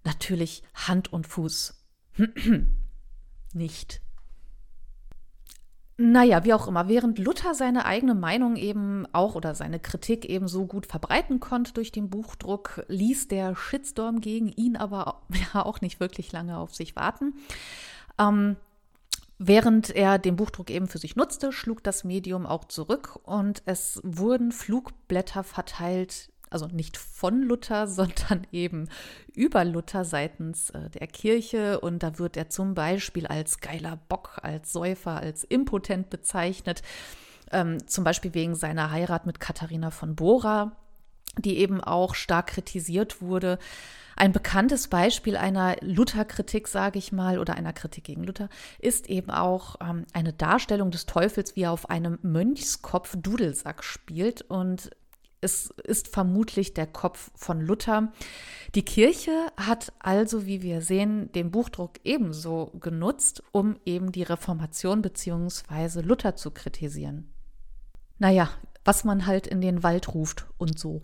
natürlich 0.05 0.63
Hand 0.75 1.13
und 1.13 1.27
Fuß. 1.27 1.75
Nicht. 3.53 4.01
Naja, 6.01 6.45
wie 6.45 6.55
auch 6.55 6.69
immer, 6.69 6.87
während 6.87 7.19
Luther 7.19 7.55
seine 7.55 7.85
eigene 7.85 8.15
Meinung 8.15 8.55
eben 8.55 9.05
auch 9.13 9.35
oder 9.35 9.57
seine 9.57 9.81
Kritik 9.81 10.27
eben 10.27 10.47
so 10.47 10.65
gut 10.65 10.87
verbreiten 10.87 11.41
konnte 11.41 11.73
durch 11.73 11.91
den 11.91 12.09
Buchdruck, 12.09 12.85
ließ 12.87 13.27
der 13.27 13.57
Shitstorm 13.57 14.21
gegen 14.21 14.49
ihn 14.49 14.77
aber 14.77 15.23
auch 15.55 15.81
nicht 15.81 15.99
wirklich 15.99 16.31
lange 16.31 16.57
auf 16.57 16.73
sich 16.73 16.95
warten. 16.95 17.35
Ähm, 18.19 18.57
Während 19.41 19.91
er 19.91 20.19
den 20.19 20.35
Buchdruck 20.35 20.69
eben 20.69 20.89
für 20.89 20.99
sich 20.99 21.15
nutzte, 21.15 21.53
schlug 21.53 21.85
das 21.85 22.03
Medium 22.03 22.45
auch 22.45 22.65
zurück 22.65 23.21
und 23.23 23.63
es 23.67 24.01
wurden 24.03 24.51
Flugblätter 24.51 25.45
verteilt, 25.45 26.31
also 26.51 26.67
nicht 26.67 26.97
von 26.97 27.43
Luther, 27.43 27.87
sondern 27.87 28.49
eben 28.51 28.89
über 29.35 29.65
Luther 29.65 30.05
seitens 30.05 30.71
äh, 30.71 30.91
der 30.91 31.07
Kirche. 31.07 31.79
Und 31.79 32.03
da 32.03 32.19
wird 32.19 32.37
er 32.37 32.51
zum 32.51 32.75
Beispiel 32.75 33.29
als 33.29 33.61
geiler 33.61 33.97
Bock, 34.09 34.41
als 34.43 34.73
Säufer, 34.73 35.19
als 35.19 35.45
impotent 35.45 36.11
bezeichnet, 36.11 36.83
ähm, 37.53 37.87
zum 37.87 38.03
Beispiel 38.03 38.35
wegen 38.35 38.57
seiner 38.57 38.91
Heirat 38.91 39.25
mit 39.25 39.39
Katharina 39.39 39.93
von 39.93 40.17
Bora, 40.17 40.73
die 41.37 41.59
eben 41.59 41.81
auch 41.83 42.15
stark 42.15 42.49
kritisiert 42.49 43.21
wurde. 43.21 43.59
Ein 44.17 44.33
bekanntes 44.33 44.89
Beispiel 44.89 45.37
einer 45.37 45.77
Luther-Kritik, 45.81 46.67
sage 46.67 46.99
ich 46.99 47.13
mal, 47.13 47.39
oder 47.39 47.55
einer 47.55 47.73
Kritik 47.73 48.03
gegen 48.05 48.25
Luther, 48.25 48.49
ist 48.81 49.09
eben 49.09 49.31
auch 49.31 49.77
ähm, 49.81 50.07
eine 50.13 50.33
Darstellung 50.33 50.91
des 50.91 51.07
Teufels, 51.07 51.55
wie 51.55 51.63
er 51.63 51.73
auf 51.73 51.89
einem 51.89 52.19
Mönchskopf 52.23 53.15
Dudelsack 53.17 53.85
spielt. 53.85 54.43
Und 54.43 54.91
es 55.41 55.71
ist 55.85 56.09
vermutlich 56.09 56.75
der 56.75 56.89
Kopf 56.89 57.31
von 57.37 57.61
Luther. 57.61 58.13
Die 58.75 58.85
Kirche 58.85 59.53
hat 59.57 59.93
also, 60.01 60.47
wie 60.47 60.63
wir 60.63 60.83
sehen, 60.83 61.31
den 61.31 61.53
Buchdruck 61.53 62.01
ebenso 62.03 62.73
genutzt, 62.81 63.45
um 63.53 63.77
eben 63.85 64.11
die 64.11 64.25
Reformation 64.25 65.01
bzw. 65.01 66.01
Luther 66.01 66.35
zu 66.35 66.51
kritisieren. 66.51 67.33
Naja, 68.19 68.51
was 68.85 69.05
man 69.05 69.27
halt 69.27 69.47
in 69.47 69.61
den 69.61 69.85
Wald 69.85 70.13
ruft 70.13 70.47
und 70.59 70.77
so. 70.77 71.03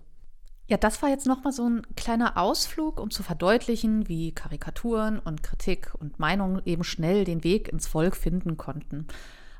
Ja, 0.66 0.78
das 0.78 1.02
war 1.02 1.10
jetzt 1.10 1.26
nochmal 1.26 1.52
so 1.52 1.68
ein 1.68 1.82
kleiner 1.94 2.38
Ausflug, 2.38 2.98
um 2.98 3.10
zu 3.10 3.22
verdeutlichen, 3.22 4.08
wie 4.08 4.32
Karikaturen 4.32 5.18
und 5.18 5.42
Kritik 5.42 5.94
und 5.98 6.18
Meinung 6.18 6.62
eben 6.64 6.84
schnell 6.84 7.24
den 7.24 7.44
Weg 7.44 7.68
ins 7.68 7.86
Volk 7.86 8.16
finden 8.16 8.56
konnten. 8.56 9.06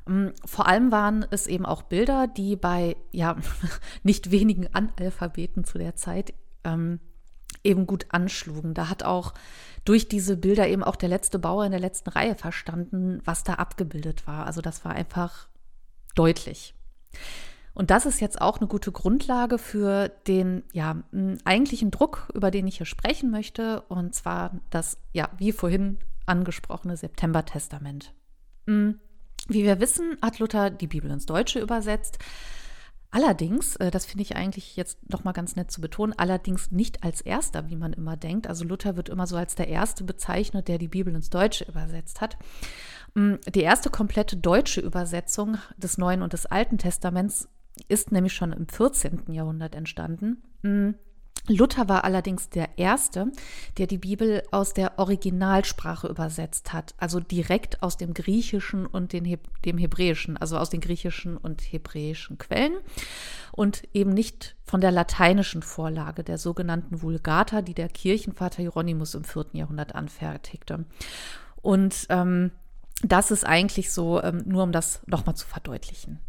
Ähm, 0.07 0.33
vor 0.43 0.67
allem 0.67 0.91
waren 0.91 1.25
es 1.29 1.45
eben 1.45 1.65
auch 1.65 1.83
Bilder, 1.83 2.27
die 2.27 2.55
bei 2.55 2.95
ja 3.11 3.37
nicht 4.03 4.31
wenigen 4.31 4.73
Analphabeten 4.73 5.63
zu 5.63 5.77
der 5.77 5.95
Zeit 5.95 6.33
ähm, 6.63 6.99
eben 7.63 7.85
gut 7.85 8.07
anschlugen. 8.09 8.73
Da 8.73 8.89
hat 8.89 9.03
auch 9.03 9.33
durch 9.85 10.07
diese 10.07 10.37
Bilder 10.37 10.67
eben 10.67 10.83
auch 10.83 10.95
der 10.95 11.09
letzte 11.09 11.37
Bauer 11.37 11.65
in 11.65 11.71
der 11.71 11.79
letzten 11.79 12.09
Reihe 12.09 12.35
verstanden, 12.35 13.21
was 13.25 13.43
da 13.43 13.55
abgebildet 13.55 14.25
war. 14.25 14.47
Also 14.47 14.61
das 14.61 14.83
war 14.85 14.93
einfach 14.93 15.49
deutlich. 16.15 16.73
Und 17.75 17.91
das 17.91 18.05
ist 18.05 18.21
jetzt 18.21 18.41
auch 18.41 18.57
eine 18.57 18.67
gute 18.67 18.91
Grundlage 18.91 19.57
für 19.57 20.09
den 20.27 20.63
ja, 20.71 21.03
eigentlichen 21.43 21.91
Druck, 21.91 22.29
über 22.33 22.49
den 22.49 22.65
ich 22.67 22.77
hier 22.77 22.85
sprechen 22.85 23.29
möchte, 23.29 23.81
und 23.81 24.15
zwar 24.15 24.59
das, 24.69 24.97
ja, 25.13 25.29
wie 25.37 25.51
vorhin 25.51 25.99
angesprochene 26.25 26.97
September-Testament. 26.97 28.13
Wie 29.47 29.63
wir 29.63 29.79
wissen, 29.79 30.17
hat 30.21 30.39
Luther 30.39 30.71
die 30.71 30.87
Bibel 30.87 31.11
ins 31.11 31.25
Deutsche 31.27 31.59
übersetzt. 31.59 32.17
Allerdings, 33.11 33.75
äh, 33.77 33.91
das 33.91 34.05
finde 34.05 34.23
ich 34.23 34.35
eigentlich 34.35 34.75
jetzt 34.75 35.09
noch 35.09 35.23
mal 35.23 35.31
ganz 35.31 35.55
nett 35.55 35.71
zu 35.71 35.79
betonen, 35.79 36.13
allerdings 36.17 36.71
nicht 36.71 37.03
als 37.03 37.21
erster, 37.21 37.69
wie 37.69 37.75
man 37.75 37.93
immer 37.93 38.17
denkt. 38.17 38.47
Also 38.47 38.65
Luther 38.65 38.97
wird 38.97 39.09
immer 39.09 39.27
so 39.27 39.37
als 39.37 39.55
der 39.55 39.67
erste 39.67 40.03
bezeichnet, 40.03 40.67
der 40.67 40.79
die 40.79 40.87
Bibel 40.87 41.13
ins 41.15 41.29
Deutsche 41.29 41.65
übersetzt 41.65 42.21
hat. 42.21 42.37
Die 43.15 43.61
erste 43.61 43.89
komplette 43.89 44.35
deutsche 44.35 44.81
Übersetzung 44.81 45.57
des 45.77 45.97
Neuen 45.97 46.21
und 46.21 46.33
des 46.33 46.45
Alten 46.45 46.77
Testaments 46.77 47.47
ist 47.87 48.11
nämlich 48.11 48.33
schon 48.33 48.51
im 48.51 48.67
14. 48.67 49.31
Jahrhundert 49.31 49.75
entstanden. 49.75 50.43
Mm. 50.61 50.91
Luther 51.47 51.87
war 51.87 52.03
allerdings 52.05 52.49
der 52.49 52.79
Erste, 52.79 53.31
der 53.77 53.85
die 53.85 53.99
Bibel 53.99 54.41
aus 54.49 54.73
der 54.73 54.97
Originalsprache 54.97 56.07
übersetzt 56.07 56.73
hat, 56.73 56.95
also 56.97 57.19
direkt 57.19 57.83
aus 57.83 57.97
dem 57.97 58.15
Griechischen 58.15 58.87
und 58.87 59.13
dem 59.13 59.25
Hebräischen, 59.25 60.37
also 60.37 60.57
aus 60.57 60.71
den 60.71 60.81
griechischen 60.81 61.37
und 61.37 61.61
hebräischen 61.61 62.39
Quellen 62.39 62.73
und 63.51 63.83
eben 63.93 64.11
nicht 64.11 64.55
von 64.63 64.81
der 64.81 64.89
lateinischen 64.91 65.61
Vorlage, 65.61 66.23
der 66.23 66.39
sogenannten 66.39 67.03
Vulgata, 67.03 67.61
die 67.61 67.75
der 67.75 67.89
Kirchenvater 67.89 68.63
Hieronymus 68.63 69.13
im 69.13 69.23
4. 69.23 69.45
Jahrhundert 69.53 69.93
anfertigte. 69.93 70.85
Und 71.61 72.07
ähm, 72.09 72.51
das 73.03 73.29
ist 73.29 73.45
eigentlich 73.45 73.91
so, 73.91 74.21
ähm, 74.21 74.43
nur 74.45 74.63
um 74.63 74.71
das 74.71 75.01
nochmal 75.05 75.35
zu 75.35 75.45
verdeutlichen. 75.45 76.19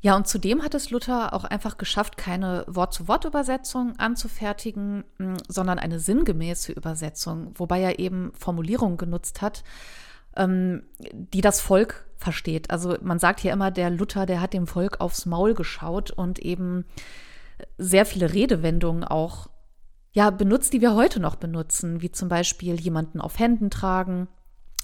Ja, 0.00 0.16
und 0.16 0.28
zudem 0.28 0.62
hat 0.62 0.74
es 0.74 0.90
Luther 0.90 1.32
auch 1.32 1.44
einfach 1.44 1.76
geschafft, 1.76 2.16
keine 2.16 2.64
Wort-zu-Wort-Übersetzung 2.68 3.98
anzufertigen, 3.98 5.04
mm, 5.18 5.36
sondern 5.48 5.78
eine 5.78 5.98
sinngemäße 5.98 6.72
Übersetzung, 6.72 7.52
wobei 7.56 7.80
er 7.80 7.98
eben 7.98 8.32
Formulierungen 8.38 8.96
genutzt 8.96 9.42
hat, 9.42 9.64
ähm, 10.36 10.84
die 11.12 11.40
das 11.40 11.60
Volk 11.60 12.06
versteht. 12.16 12.70
Also 12.70 12.96
man 13.00 13.18
sagt 13.18 13.40
hier 13.40 13.52
immer, 13.52 13.70
der 13.70 13.90
Luther, 13.90 14.26
der 14.26 14.40
hat 14.40 14.52
dem 14.52 14.66
Volk 14.66 15.00
aufs 15.00 15.26
Maul 15.26 15.54
geschaut 15.54 16.10
und 16.12 16.38
eben 16.38 16.84
sehr 17.76 18.06
viele 18.06 18.32
Redewendungen 18.32 19.04
auch 19.04 19.48
ja, 20.12 20.30
benutzt, 20.30 20.72
die 20.72 20.80
wir 20.80 20.94
heute 20.94 21.20
noch 21.20 21.36
benutzen, 21.36 22.02
wie 22.02 22.10
zum 22.10 22.28
Beispiel 22.28 22.80
jemanden 22.80 23.20
auf 23.20 23.38
Händen 23.38 23.70
tragen, 23.70 24.28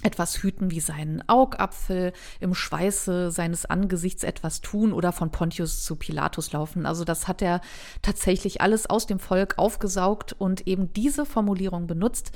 etwas 0.02 0.42
hüten 0.42 0.70
wie 0.70 0.80
seinen 0.80 1.26
Augapfel, 1.28 2.12
im 2.40 2.54
Schweiße 2.54 3.30
seines 3.30 3.64
Angesichts 3.64 4.22
etwas 4.22 4.60
tun 4.60 4.92
oder 4.92 5.12
von 5.12 5.30
Pontius 5.30 5.84
zu 5.84 5.96
Pilatus 5.96 6.52
laufen. 6.52 6.84
Also 6.86 7.04
das 7.04 7.26
hat 7.26 7.40
er 7.40 7.60
tatsächlich 8.02 8.60
alles 8.60 8.88
aus 8.88 9.06
dem 9.06 9.18
Volk 9.18 9.54
aufgesaugt 9.58 10.32
und 10.32 10.66
eben 10.66 10.92
diese 10.92 11.24
Formulierung 11.24 11.86
benutzt, 11.86 12.32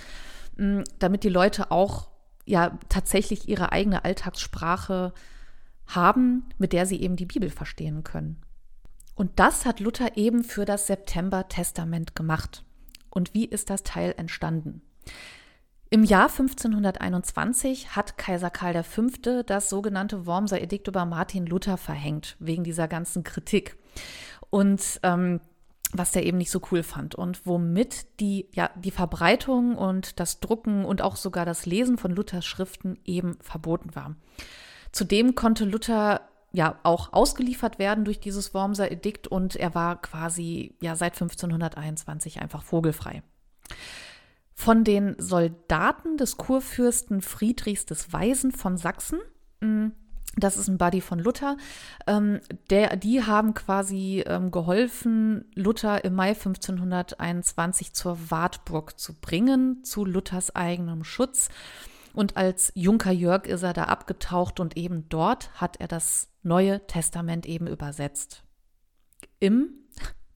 mm, 0.56 0.80
damit 0.98 1.24
die 1.24 1.28
Leute 1.28 1.70
auch 1.70 2.08
ja 2.46 2.78
tatsächlich 2.88 3.48
ihre 3.48 3.72
eigene 3.72 4.04
Alltagssprache 4.04 5.12
haben, 5.86 6.48
mit 6.58 6.72
der 6.72 6.86
sie 6.86 7.00
eben 7.00 7.16
die 7.16 7.26
Bibel 7.26 7.50
verstehen 7.50 8.04
können. 8.04 8.40
Und 9.14 9.38
das 9.40 9.66
hat 9.66 9.80
Luther 9.80 10.16
eben 10.16 10.44
für 10.44 10.64
das 10.64 10.86
September-Testament 10.86 12.14
gemacht. 12.14 12.64
Und 13.10 13.34
wie 13.34 13.44
ist 13.46 13.68
das 13.68 13.82
Teil 13.82 14.14
entstanden? 14.16 14.80
Im 15.90 16.04
Jahr 16.04 16.28
1521 16.28 17.96
hat 17.96 18.18
Kaiser 18.18 18.50
Karl 18.50 18.82
V. 18.82 19.06
das 19.46 19.70
sogenannte 19.70 20.26
Wormser 20.26 20.60
Edikt 20.60 20.86
über 20.86 21.06
Martin 21.06 21.46
Luther 21.46 21.78
verhängt, 21.78 22.36
wegen 22.40 22.62
dieser 22.62 22.88
ganzen 22.88 23.24
Kritik. 23.24 23.78
Und 24.50 25.00
ähm, 25.02 25.40
was 25.92 26.12
der 26.12 26.26
eben 26.26 26.36
nicht 26.36 26.50
so 26.50 26.60
cool 26.70 26.82
fand 26.82 27.14
und 27.14 27.46
womit 27.46 28.20
die, 28.20 28.48
ja, 28.52 28.70
die 28.76 28.90
Verbreitung 28.90 29.76
und 29.78 30.20
das 30.20 30.40
Drucken 30.40 30.84
und 30.84 31.00
auch 31.00 31.16
sogar 31.16 31.46
das 31.46 31.64
Lesen 31.64 31.96
von 31.96 32.14
Luthers 32.14 32.44
Schriften 32.44 32.98
eben 33.06 33.38
verboten 33.40 33.94
war. 33.94 34.14
Zudem 34.92 35.34
konnte 35.34 35.64
Luther 35.64 36.28
ja 36.52 36.78
auch 36.82 37.14
ausgeliefert 37.14 37.78
werden 37.78 38.04
durch 38.04 38.20
dieses 38.20 38.52
Wormser 38.52 38.90
Edikt 38.90 39.26
und 39.26 39.56
er 39.56 39.74
war 39.74 40.00
quasi 40.02 40.74
ja 40.82 40.96
seit 40.96 41.14
1521 41.14 42.40
einfach 42.40 42.62
vogelfrei. 42.62 43.22
Von 44.60 44.82
den 44.82 45.14
Soldaten 45.18 46.16
des 46.16 46.36
Kurfürsten 46.36 47.22
Friedrichs 47.22 47.86
des 47.86 48.12
Weisen 48.12 48.50
von 48.50 48.76
Sachsen, 48.76 49.20
mm, 49.60 49.90
das 50.34 50.56
ist 50.56 50.66
ein 50.66 50.78
Buddy 50.78 51.00
von 51.00 51.20
Luther. 51.20 51.56
Ähm, 52.08 52.40
der, 52.68 52.96
die 52.96 53.22
haben 53.22 53.54
quasi 53.54 54.24
ähm, 54.26 54.50
geholfen, 54.50 55.44
Luther 55.54 56.04
im 56.04 56.16
Mai 56.16 56.30
1521 56.30 57.94
zur 57.94 58.32
Wartburg 58.32 58.98
zu 58.98 59.14
bringen, 59.20 59.84
zu 59.84 60.04
Luthers 60.04 60.56
eigenem 60.56 61.04
Schutz. 61.04 61.50
Und 62.12 62.36
als 62.36 62.72
Junker 62.74 63.12
Jörg 63.12 63.46
ist 63.46 63.62
er 63.62 63.74
da 63.74 63.84
abgetaucht 63.84 64.58
und 64.58 64.76
eben 64.76 65.08
dort 65.08 65.52
hat 65.60 65.76
er 65.78 65.86
das 65.86 66.30
Neue 66.42 66.84
Testament 66.88 67.46
eben 67.46 67.68
übersetzt. 67.68 68.42
Im 69.38 69.77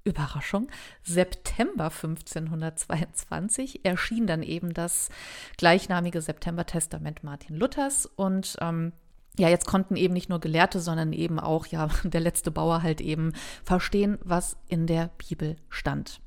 Überraschung, 0.04 0.68
September 1.02 1.84
1522 1.84 3.84
erschien 3.84 4.26
dann 4.26 4.42
eben 4.42 4.74
das 4.74 5.08
gleichnamige 5.56 6.20
September-Testament 6.20 7.24
Martin 7.24 7.56
Luthers 7.56 8.06
und 8.06 8.56
ähm, 8.60 8.92
ja, 9.38 9.48
jetzt 9.48 9.66
konnten 9.66 9.96
eben 9.96 10.12
nicht 10.12 10.28
nur 10.28 10.40
Gelehrte, 10.40 10.80
sondern 10.80 11.12
eben 11.12 11.40
auch 11.40 11.66
ja 11.66 11.88
der 12.04 12.20
letzte 12.20 12.50
Bauer 12.50 12.82
halt 12.82 13.00
eben 13.00 13.32
verstehen, 13.64 14.18
was 14.22 14.56
in 14.68 14.86
der 14.86 15.10
Bibel 15.18 15.56
stand. 15.68 16.20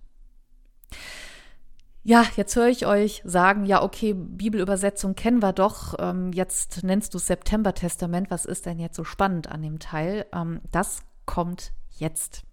Ja, 2.08 2.24
jetzt 2.36 2.56
höre 2.56 2.68
ich 2.68 2.86
euch 2.86 3.24
sagen, 3.26 3.66
ja, 3.66 3.82
okay, 3.82 4.14
Bibelübersetzung 4.14 5.16
kennen 5.16 5.42
wir 5.42 5.54
doch. 5.54 5.96
Ähm, 5.98 6.32
jetzt 6.34 6.84
nennst 6.84 7.16
du 7.16 7.18
September-Testament. 7.18 8.30
Was 8.30 8.46
ist 8.46 8.68
denn 8.68 8.78
jetzt 8.78 8.96
so 8.96 9.04
spannend 9.04 9.50
an 9.50 9.64
dem 9.64 9.80
Teil? 9.80 10.28
Ähm, 10.32 10.62
das 10.72 11.00
kommt 11.26 11.74
jetzt. 11.98 12.44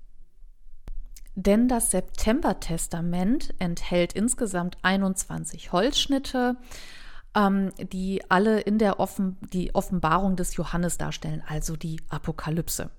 Denn 1.34 1.68
das 1.68 1.90
September-Testament 1.90 3.54
enthält 3.58 4.12
insgesamt 4.12 4.76
21 4.82 5.72
Holzschnitte, 5.72 6.56
ähm, 7.34 7.72
die 7.78 8.22
alle 8.28 8.60
in 8.60 8.78
der 8.78 9.00
Offen 9.00 9.38
die 9.52 9.74
Offenbarung 9.74 10.36
des 10.36 10.56
Johannes 10.56 10.98
darstellen, 10.98 11.42
also 11.46 11.76
die 11.76 12.00
Apokalypse. 12.10 12.90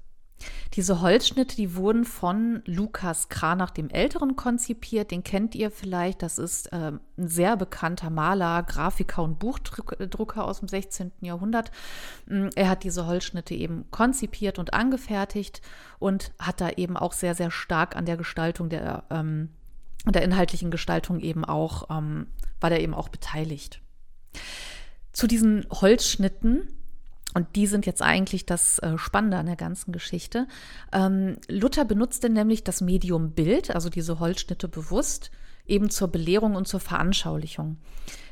Diese 0.74 1.02
Holzschnitte, 1.02 1.56
die 1.56 1.76
wurden 1.76 2.04
von 2.04 2.64
Lukas 2.66 3.30
Kranach 3.30 3.70
dem 3.70 3.90
Älteren 3.90 4.36
konzipiert. 4.36 5.12
Den 5.12 5.24
kennt 5.24 5.54
ihr 5.54 5.70
vielleicht. 5.70 6.22
Das 6.22 6.40
ist 6.40 6.74
äh, 6.74 6.94
ein 7.18 7.28
sehr 7.28 7.58
bekannter 7.58 8.10
Maler, 8.10 8.64
Grafiker 8.64 9.24
und 9.24 9.38
Buchdrucker 9.38 10.46
aus 10.46 10.60
dem 10.60 10.68
16. 10.68 11.12
Jahrhundert. 11.22 11.72
Mm, 12.26 12.48
er 12.56 12.70
hat 12.70 12.84
diese 12.84 13.06
Holzschnitte 13.06 13.54
eben 13.54 13.86
konzipiert 13.92 14.58
und 14.58 14.74
angefertigt 14.74 15.62
und 16.00 16.32
hat 16.40 16.60
da 16.60 16.70
eben 16.72 16.98
auch 16.98 17.14
sehr, 17.14 17.36
sehr 17.36 17.52
stark 17.52 17.96
an 17.96 18.06
der 18.06 18.18
Gestaltung 18.18 18.70
der, 18.70 19.04
ähm, 19.12 19.50
der 20.06 20.24
inhaltlichen 20.24 20.72
Gestaltung 20.72 21.20
eben 21.20 21.46
auch, 21.46 21.90
ähm, 21.90 22.28
war 22.60 22.70
der 22.70 22.82
eben 22.82 22.94
auch 22.94 23.10
beteiligt. 23.10 23.82
Zu 25.12 25.28
diesen 25.28 25.68
Holzschnitten 25.70 26.68
und 27.34 27.56
die 27.56 27.68
sind 27.68 27.86
jetzt 27.86 28.02
eigentlich 28.02 28.46
das 28.46 28.80
äh, 28.80 28.98
Spannende 28.98 29.38
an 29.38 29.46
der 29.46 29.56
ganzen 29.56 29.92
Geschichte. 29.92 30.48
Ähm, 30.92 31.38
Luther 31.48 31.86
benutzte 31.86 32.30
nämlich 32.30 32.64
das 32.64 32.82
Medium 32.82 33.32
Bild, 33.32 33.74
also 33.74 33.90
diese 33.90 34.20
Holzschnitte 34.20 34.68
bewusst, 34.68 35.32
eben 35.66 35.90
zur 35.90 36.10
Belehrung 36.10 36.56
und 36.56 36.68
zur 36.68 36.80
Veranschaulichung. 36.80 37.78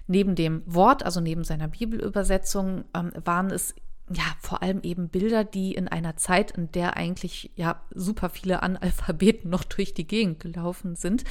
Neben 0.07 0.35
dem 0.35 0.63
Wort, 0.65 1.03
also 1.03 1.21
neben 1.21 1.43
seiner 1.43 1.67
Bibelübersetzung, 1.67 2.83
ähm, 2.93 3.11
waren 3.23 3.51
es 3.51 3.75
ja 4.13 4.23
vor 4.39 4.61
allem 4.61 4.81
eben 4.81 5.09
Bilder, 5.09 5.43
die 5.43 5.73
in 5.73 5.87
einer 5.87 6.17
Zeit, 6.17 6.51
in 6.51 6.71
der 6.71 6.97
eigentlich 6.97 7.51
ja 7.55 7.81
super 7.93 8.29
viele 8.29 8.61
Analphabeten 8.61 9.49
noch 9.49 9.63
durch 9.63 9.93
die 9.93 10.07
Gegend 10.07 10.39
gelaufen 10.39 10.95
sind, 10.95 11.23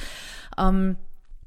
ähm, 0.57 0.97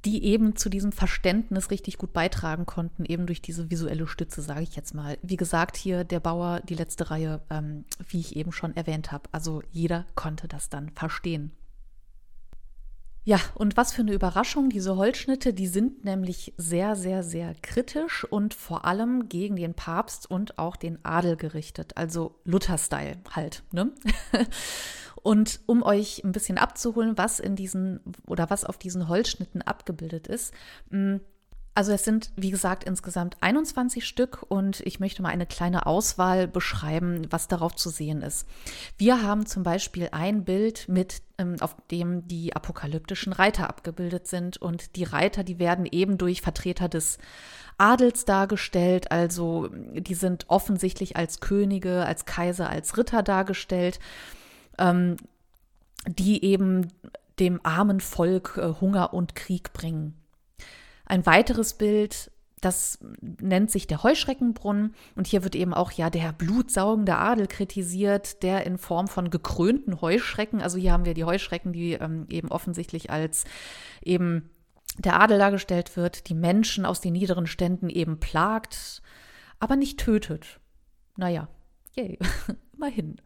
die 0.04 0.24
eben 0.24 0.56
zu 0.56 0.68
diesem 0.68 0.92
Verständnis 0.92 1.70
richtig 1.70 1.98
gut 1.98 2.12
beitragen 2.12 2.66
konnten, 2.66 3.04
eben 3.04 3.26
durch 3.26 3.40
diese 3.40 3.70
visuelle 3.70 4.06
Stütze, 4.06 4.42
sage 4.42 4.62
ich 4.62 4.76
jetzt 4.76 4.94
mal. 4.94 5.18
Wie 5.22 5.36
gesagt, 5.36 5.76
hier 5.76 6.04
der 6.04 6.20
Bauer, 6.20 6.60
die 6.60 6.74
letzte 6.74 7.10
Reihe, 7.10 7.40
ähm, 7.50 7.84
wie 8.08 8.20
ich 8.20 8.36
eben 8.36 8.52
schon 8.52 8.76
erwähnt 8.76 9.12
habe. 9.12 9.28
Also 9.32 9.62
jeder 9.70 10.06
konnte 10.14 10.48
das 10.48 10.68
dann 10.68 10.90
verstehen. 10.90 11.52
Ja, 13.26 13.40
und 13.54 13.78
was 13.78 13.94
für 13.94 14.02
eine 14.02 14.12
Überraschung, 14.12 14.68
diese 14.68 14.96
Holzschnitte, 14.96 15.54
die 15.54 15.66
sind 15.66 16.04
nämlich 16.04 16.52
sehr, 16.58 16.94
sehr, 16.94 17.22
sehr 17.22 17.54
kritisch 17.62 18.24
und 18.24 18.52
vor 18.52 18.84
allem 18.84 19.30
gegen 19.30 19.56
den 19.56 19.72
Papst 19.72 20.30
und 20.30 20.58
auch 20.58 20.76
den 20.76 21.02
Adel 21.04 21.36
gerichtet, 21.36 21.96
also 21.96 22.38
Luther-Style 22.44 23.16
halt. 23.34 23.62
Ne? 23.72 23.92
Und 25.22 25.60
um 25.64 25.82
euch 25.82 26.22
ein 26.22 26.32
bisschen 26.32 26.58
abzuholen, 26.58 27.16
was 27.16 27.40
in 27.40 27.56
diesen 27.56 28.00
oder 28.26 28.50
was 28.50 28.66
auf 28.66 28.76
diesen 28.76 29.08
Holzschnitten 29.08 29.62
abgebildet 29.62 30.26
ist, 30.26 30.52
mm, 30.90 31.16
also 31.74 31.92
es 31.92 32.04
sind, 32.04 32.30
wie 32.36 32.50
gesagt, 32.50 32.84
insgesamt 32.84 33.36
21 33.40 34.06
Stück 34.06 34.44
und 34.48 34.80
ich 34.80 35.00
möchte 35.00 35.22
mal 35.22 35.30
eine 35.30 35.46
kleine 35.46 35.86
Auswahl 35.86 36.46
beschreiben, 36.46 37.26
was 37.30 37.48
darauf 37.48 37.74
zu 37.74 37.90
sehen 37.90 38.22
ist. 38.22 38.46
Wir 38.96 39.22
haben 39.22 39.46
zum 39.46 39.62
Beispiel 39.62 40.08
ein 40.12 40.44
Bild 40.44 40.88
mit, 40.88 41.22
ähm, 41.38 41.56
auf 41.60 41.76
dem 41.90 42.28
die 42.28 42.54
apokalyptischen 42.54 43.32
Reiter 43.32 43.68
abgebildet 43.68 44.26
sind 44.28 44.56
und 44.56 44.96
die 44.96 45.04
Reiter, 45.04 45.42
die 45.44 45.58
werden 45.58 45.86
eben 45.90 46.18
durch 46.18 46.42
Vertreter 46.42 46.88
des 46.88 47.18
Adels 47.76 48.24
dargestellt, 48.24 49.10
also 49.10 49.68
die 49.68 50.14
sind 50.14 50.44
offensichtlich 50.48 51.16
als 51.16 51.40
Könige, 51.40 52.06
als 52.06 52.24
Kaiser, 52.24 52.70
als 52.70 52.96
Ritter 52.96 53.24
dargestellt 53.24 53.98
ähm, 54.78 55.16
die 56.06 56.44
eben 56.44 56.92
dem 57.38 57.60
armen 57.62 58.00
Volk 58.00 58.58
äh, 58.58 58.80
Hunger 58.80 59.14
und 59.14 59.34
Krieg 59.34 59.72
bringen. 59.72 60.14
Ein 61.14 61.26
weiteres 61.26 61.74
Bild, 61.74 62.32
das 62.60 62.98
nennt 63.20 63.70
sich 63.70 63.86
der 63.86 64.02
Heuschreckenbrunnen 64.02 64.96
und 65.14 65.28
hier 65.28 65.44
wird 65.44 65.54
eben 65.54 65.72
auch 65.72 65.92
ja 65.92 66.10
der 66.10 66.32
blutsaugende 66.32 67.14
Adel 67.14 67.46
kritisiert, 67.46 68.42
der 68.42 68.66
in 68.66 68.78
Form 68.78 69.06
von 69.06 69.30
gekrönten 69.30 70.00
Heuschrecken, 70.00 70.60
also 70.60 70.76
hier 70.76 70.90
haben 70.90 71.04
wir 71.04 71.14
die 71.14 71.22
Heuschrecken, 71.22 71.72
die 71.72 71.92
ähm, 71.92 72.26
eben 72.30 72.48
offensichtlich 72.48 73.10
als 73.10 73.44
eben 74.02 74.50
der 74.98 75.20
Adel 75.20 75.38
dargestellt 75.38 75.96
wird, 75.96 76.28
die 76.28 76.34
Menschen 76.34 76.84
aus 76.84 77.00
den 77.00 77.12
niederen 77.12 77.46
Ständen 77.46 77.90
eben 77.90 78.18
plagt, 78.18 79.00
aber 79.60 79.76
nicht 79.76 80.00
tötet. 80.00 80.58
Naja, 81.16 81.46
yay, 81.94 82.18
immerhin. 82.74 83.20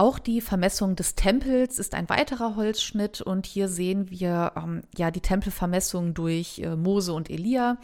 Auch 0.00 0.18
die 0.18 0.40
Vermessung 0.40 0.96
des 0.96 1.14
Tempels 1.14 1.78
ist 1.78 1.94
ein 1.94 2.08
weiterer 2.08 2.56
Holzschnitt 2.56 3.20
und 3.20 3.44
hier 3.44 3.68
sehen 3.68 4.08
wir 4.08 4.52
ähm, 4.56 4.80
ja 4.96 5.10
die 5.10 5.20
Tempelvermessung 5.20 6.14
durch 6.14 6.60
äh, 6.60 6.74
Mose 6.74 7.12
und 7.12 7.28
Elia, 7.28 7.76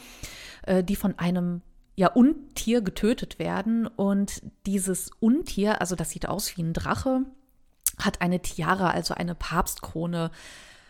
äh, 0.62 0.83
die 0.83 0.96
von 0.96 1.18
einem 1.18 1.61
ja 1.94 2.09
Untier 2.09 2.81
getötet 2.81 3.38
werden 3.38 3.87
und 3.87 4.40
dieses 4.64 5.11
Untier, 5.20 5.83
also 5.83 5.94
das 5.94 6.09
sieht 6.09 6.26
aus 6.26 6.57
wie 6.57 6.62
ein 6.62 6.72
Drache, 6.72 7.20
hat 7.98 8.22
eine 8.22 8.40
Tiara, 8.40 8.92
also 8.92 9.12
eine 9.12 9.35
Papstkrone 9.35 10.31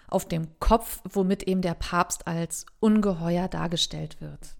auf 0.06 0.28
dem 0.28 0.46
Kopf, 0.60 1.00
womit 1.02 1.42
eben 1.42 1.60
der 1.60 1.74
Papst 1.74 2.28
als 2.28 2.66
ungeheuer 2.78 3.48
dargestellt 3.48 4.20
wird. 4.20 4.54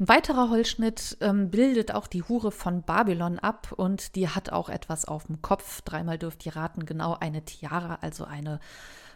Ein 0.00 0.08
weiterer 0.08 0.50
Holzschnitt 0.50 1.16
ähm, 1.20 1.50
bildet 1.50 1.94
auch 1.94 2.08
die 2.08 2.24
Hure 2.24 2.50
von 2.50 2.82
Babylon 2.82 3.38
ab 3.38 3.72
und 3.76 4.16
die 4.16 4.28
hat 4.28 4.50
auch 4.50 4.68
etwas 4.68 5.04
auf 5.04 5.26
dem 5.26 5.40
Kopf. 5.40 5.82
Dreimal 5.82 6.18
dürft 6.18 6.44
ihr 6.46 6.56
raten, 6.56 6.84
genau 6.84 7.16
eine 7.18 7.44
Tiara, 7.44 7.98
also 8.00 8.24
eine 8.24 8.58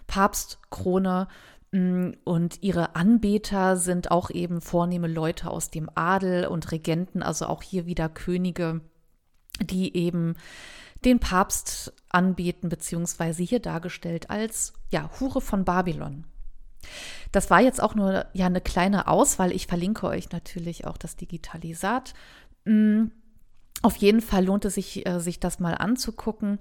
Papstkrone. 0.06 1.26
Mm, 1.72 2.10
und 2.22 2.62
ihre 2.62 2.94
Anbeter 2.94 3.76
sind 3.76 4.12
auch 4.12 4.30
eben 4.30 4.60
vornehme 4.60 5.08
Leute 5.08 5.50
aus 5.50 5.70
dem 5.70 5.90
Adel 5.96 6.46
und 6.46 6.70
Regenten, 6.70 7.24
also 7.24 7.46
auch 7.46 7.62
hier 7.62 7.86
wieder 7.86 8.08
Könige, 8.08 8.80
die 9.60 9.96
eben 9.96 10.36
den 11.04 11.18
Papst 11.18 11.92
anbeten, 12.08 12.68
beziehungsweise 12.68 13.42
hier 13.42 13.60
dargestellt 13.60 14.30
als 14.30 14.74
ja, 14.90 15.10
Hure 15.18 15.40
von 15.40 15.64
Babylon. 15.64 16.24
Das 17.32 17.50
war 17.50 17.60
jetzt 17.60 17.82
auch 17.82 17.94
nur 17.94 18.26
ja 18.32 18.46
eine 18.46 18.60
kleine 18.60 19.08
Auswahl. 19.08 19.52
Ich 19.52 19.66
verlinke 19.66 20.06
euch 20.06 20.30
natürlich 20.30 20.86
auch 20.86 20.96
das 20.96 21.16
Digitalisat. 21.16 22.14
Mm, 22.64 23.06
auf 23.82 23.96
jeden 23.96 24.20
Fall 24.20 24.44
lohnt 24.44 24.64
es 24.64 24.74
sich, 24.74 25.06
äh, 25.06 25.20
sich 25.20 25.40
das 25.40 25.60
mal 25.60 25.74
anzugucken. 25.74 26.58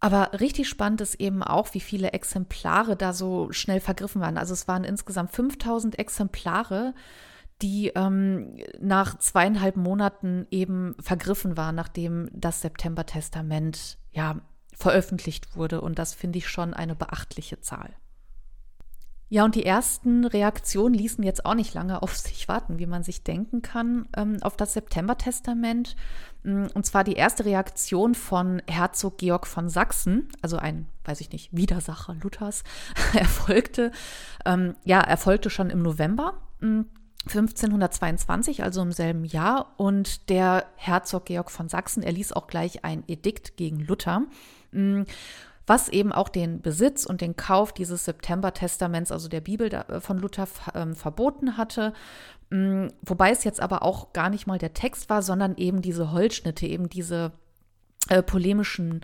Aber 0.00 0.40
richtig 0.40 0.68
spannend 0.68 1.00
ist 1.00 1.14
eben 1.20 1.44
auch, 1.44 1.74
wie 1.74 1.80
viele 1.80 2.12
Exemplare 2.12 2.96
da 2.96 3.12
so 3.12 3.52
schnell 3.52 3.78
vergriffen 3.78 4.20
waren. 4.20 4.36
Also 4.36 4.52
es 4.52 4.66
waren 4.66 4.82
insgesamt 4.82 5.30
5000 5.30 5.96
Exemplare, 5.98 6.94
die 7.62 7.92
ähm, 7.94 8.56
nach 8.80 9.18
zweieinhalb 9.18 9.76
Monaten 9.76 10.48
eben 10.50 10.96
vergriffen 10.98 11.56
waren, 11.56 11.76
nachdem 11.76 12.28
das 12.32 12.62
September-Testament 12.62 13.98
ja 14.10 14.40
veröffentlicht 14.74 15.54
wurde. 15.54 15.80
Und 15.80 16.00
das 16.00 16.14
finde 16.14 16.38
ich 16.38 16.48
schon 16.48 16.74
eine 16.74 16.96
beachtliche 16.96 17.60
Zahl. 17.60 17.90
Ja, 19.32 19.46
und 19.46 19.54
die 19.54 19.64
ersten 19.64 20.26
Reaktionen 20.26 20.92
ließen 20.92 21.24
jetzt 21.24 21.46
auch 21.46 21.54
nicht 21.54 21.72
lange 21.72 22.02
auf 22.02 22.14
sich 22.14 22.48
warten, 22.48 22.78
wie 22.78 22.84
man 22.84 23.02
sich 23.02 23.22
denken 23.22 23.62
kann, 23.62 24.06
ähm, 24.14 24.36
auf 24.42 24.58
das 24.58 24.74
September-Testament. 24.74 25.96
Mm, 26.42 26.66
und 26.74 26.84
zwar 26.84 27.02
die 27.02 27.14
erste 27.14 27.46
Reaktion 27.46 28.14
von 28.14 28.60
Herzog 28.66 29.16
Georg 29.16 29.46
von 29.46 29.70
Sachsen, 29.70 30.28
also 30.42 30.58
ein, 30.58 30.86
weiß 31.06 31.22
ich 31.22 31.32
nicht, 31.32 31.48
Widersacher 31.50 32.14
Luthers, 32.22 32.62
erfolgte, 33.14 33.90
ähm, 34.44 34.74
ja, 34.84 35.00
erfolgte 35.00 35.48
schon 35.48 35.70
im 35.70 35.80
November. 35.80 36.34
1522, 36.60 38.58
mm, 38.58 38.62
also 38.62 38.82
im 38.82 38.92
selben 38.92 39.24
Jahr. 39.24 39.72
Und 39.78 40.28
der 40.28 40.66
Herzog 40.76 41.24
Georg 41.24 41.50
von 41.50 41.70
Sachsen 41.70 42.02
erließ 42.02 42.34
auch 42.34 42.48
gleich 42.48 42.84
ein 42.84 43.02
Edikt 43.06 43.56
gegen 43.56 43.80
Luther. 43.80 44.24
Was 45.66 45.88
eben 45.88 46.12
auch 46.12 46.28
den 46.28 46.60
Besitz 46.60 47.06
und 47.06 47.20
den 47.20 47.36
Kauf 47.36 47.72
dieses 47.72 48.04
September-Testaments, 48.04 49.12
also 49.12 49.28
der 49.28 49.40
Bibel 49.40 49.72
äh, 49.72 50.00
von 50.00 50.18
Luther, 50.18 50.48
ähm, 50.74 50.94
verboten 50.94 51.56
hatte. 51.56 51.92
Mm, 52.50 52.88
wobei 53.02 53.30
es 53.30 53.44
jetzt 53.44 53.60
aber 53.60 53.82
auch 53.82 54.12
gar 54.12 54.28
nicht 54.28 54.46
mal 54.46 54.58
der 54.58 54.74
Text 54.74 55.08
war, 55.08 55.22
sondern 55.22 55.56
eben 55.56 55.82
diese 55.82 56.12
Holzschnitte, 56.12 56.66
eben 56.66 56.88
diese 56.88 57.32
äh, 58.08 58.22
polemischen 58.22 59.02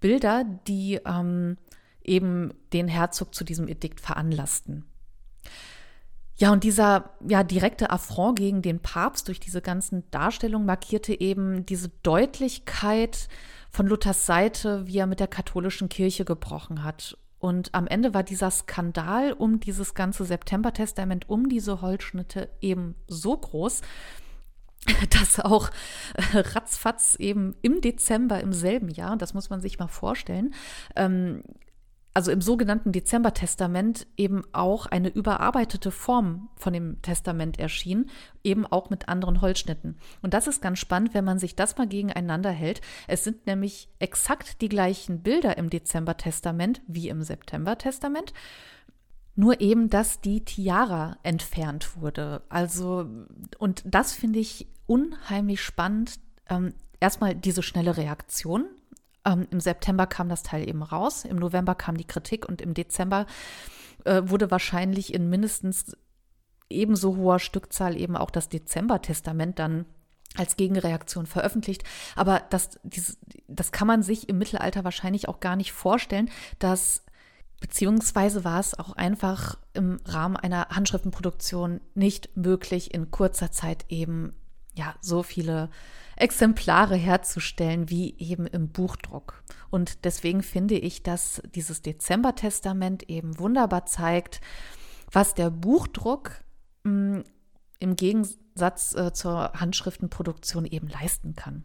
Bilder, 0.00 0.44
die 0.66 1.00
ähm, 1.04 1.58
eben 2.02 2.54
den 2.72 2.88
Herzog 2.88 3.34
zu 3.34 3.44
diesem 3.44 3.68
Edikt 3.68 4.00
veranlassten. 4.00 4.84
Ja, 6.36 6.52
und 6.52 6.64
dieser 6.64 7.10
ja, 7.28 7.44
direkte 7.44 7.90
Affront 7.90 8.38
gegen 8.38 8.62
den 8.62 8.80
Papst 8.80 9.28
durch 9.28 9.40
diese 9.40 9.60
ganzen 9.60 10.10
Darstellungen 10.10 10.66
markierte 10.66 11.20
eben 11.20 11.66
diese 11.66 11.90
Deutlichkeit 12.02 13.28
von 13.70 13.86
Luthers 13.86 14.26
Seite, 14.26 14.86
wie 14.86 14.98
er 14.98 15.06
mit 15.06 15.20
der 15.20 15.28
katholischen 15.28 15.88
Kirche 15.88 16.24
gebrochen 16.24 16.84
hat. 16.84 17.16
Und 17.38 17.74
am 17.74 17.86
Ende 17.86 18.12
war 18.12 18.22
dieser 18.22 18.50
Skandal 18.50 19.32
um 19.32 19.60
dieses 19.60 19.94
ganze 19.94 20.24
September-Testament, 20.24 21.28
um 21.30 21.48
diese 21.48 21.80
Holzschnitte 21.80 22.50
eben 22.60 22.94
so 23.06 23.36
groß, 23.36 23.80
dass 25.10 25.40
auch 25.40 25.70
äh, 26.14 26.38
ratzfatz 26.38 27.14
eben 27.18 27.56
im 27.62 27.80
Dezember 27.80 28.40
im 28.40 28.52
selben 28.52 28.88
Jahr, 28.88 29.16
das 29.16 29.34
muss 29.34 29.50
man 29.50 29.60
sich 29.60 29.78
mal 29.78 29.88
vorstellen, 29.88 30.54
ähm, 30.96 31.42
also 32.12 32.32
im 32.32 32.40
sogenannten 32.40 32.90
Dezember-Testament 32.92 34.06
eben 34.16 34.42
auch 34.52 34.86
eine 34.86 35.08
überarbeitete 35.08 35.92
Form 35.92 36.48
von 36.56 36.72
dem 36.72 37.00
Testament 37.02 37.58
erschien, 37.58 38.10
eben 38.42 38.66
auch 38.66 38.90
mit 38.90 39.08
anderen 39.08 39.40
Holzschnitten. 39.40 39.96
Und 40.20 40.34
das 40.34 40.48
ist 40.48 40.60
ganz 40.60 40.80
spannend, 40.80 41.14
wenn 41.14 41.24
man 41.24 41.38
sich 41.38 41.54
das 41.54 41.78
mal 41.78 41.86
gegeneinander 41.86 42.50
hält. 42.50 42.80
Es 43.06 43.22
sind 43.22 43.46
nämlich 43.46 43.88
exakt 44.00 44.60
die 44.60 44.68
gleichen 44.68 45.22
Bilder 45.22 45.56
im 45.56 45.70
Dezember-Testament 45.70 46.82
wie 46.88 47.08
im 47.08 47.22
September-Testament. 47.22 48.32
Nur 49.36 49.60
eben, 49.60 49.88
dass 49.88 50.20
die 50.20 50.44
Tiara 50.44 51.16
entfernt 51.22 51.96
wurde. 51.96 52.42
Also, 52.48 53.08
und 53.58 53.82
das 53.86 54.12
finde 54.12 54.40
ich 54.40 54.66
unheimlich 54.86 55.60
spannend. 55.60 56.18
Ähm, 56.48 56.74
erstmal 56.98 57.36
diese 57.36 57.62
schnelle 57.62 57.96
Reaktion 57.96 58.66
ähm, 59.24 59.46
Im 59.50 59.60
September 59.60 60.06
kam 60.06 60.28
das 60.28 60.42
Teil 60.42 60.68
eben 60.68 60.82
raus, 60.82 61.24
im 61.24 61.36
November 61.36 61.74
kam 61.74 61.96
die 61.96 62.06
Kritik 62.06 62.48
und 62.48 62.60
im 62.60 62.74
Dezember 62.74 63.26
äh, 64.04 64.22
wurde 64.24 64.50
wahrscheinlich 64.50 65.12
in 65.12 65.28
mindestens 65.28 65.96
ebenso 66.68 67.16
hoher 67.16 67.38
Stückzahl 67.38 67.96
eben 68.00 68.16
auch 68.16 68.30
das 68.30 68.48
Dezember-Testament 68.48 69.58
dann 69.58 69.86
als 70.36 70.56
Gegenreaktion 70.56 71.26
veröffentlicht. 71.26 71.82
Aber 72.14 72.42
das, 72.50 72.78
dieses, 72.84 73.18
das 73.48 73.72
kann 73.72 73.88
man 73.88 74.02
sich 74.02 74.28
im 74.28 74.38
Mittelalter 74.38 74.84
wahrscheinlich 74.84 75.28
auch 75.28 75.40
gar 75.40 75.56
nicht 75.56 75.72
vorstellen, 75.72 76.30
dass 76.60 77.02
Beziehungsweise 77.60 78.42
war 78.42 78.58
es 78.58 78.78
auch 78.78 78.92
einfach 78.92 79.58
im 79.74 80.00
Rahmen 80.06 80.36
einer 80.36 80.70
Handschriftenproduktion 80.70 81.82
nicht 81.94 82.34
möglich, 82.34 82.94
in 82.94 83.10
kurzer 83.10 83.52
Zeit 83.52 83.84
eben 83.90 84.32
ja 84.74 84.94
so 85.00 85.22
viele 85.22 85.70
Exemplare 86.16 86.96
herzustellen 86.96 87.88
wie 87.88 88.14
eben 88.18 88.46
im 88.46 88.68
Buchdruck. 88.68 89.42
Und 89.70 90.04
deswegen 90.04 90.42
finde 90.42 90.74
ich, 90.74 91.02
dass 91.02 91.42
dieses 91.54 91.82
Dezember-Testament 91.82 93.08
eben 93.08 93.38
wunderbar 93.38 93.86
zeigt, 93.86 94.40
was 95.10 95.34
der 95.34 95.50
Buchdruck 95.50 96.44
mh, 96.84 97.18
mm, 97.18 97.24
im 97.78 97.96
Gegensatz 97.96 98.94
äh, 98.94 99.12
zur 99.12 99.52
Handschriftenproduktion 99.54 100.66
eben 100.66 100.88
leisten 100.88 101.34
kann. 101.34 101.64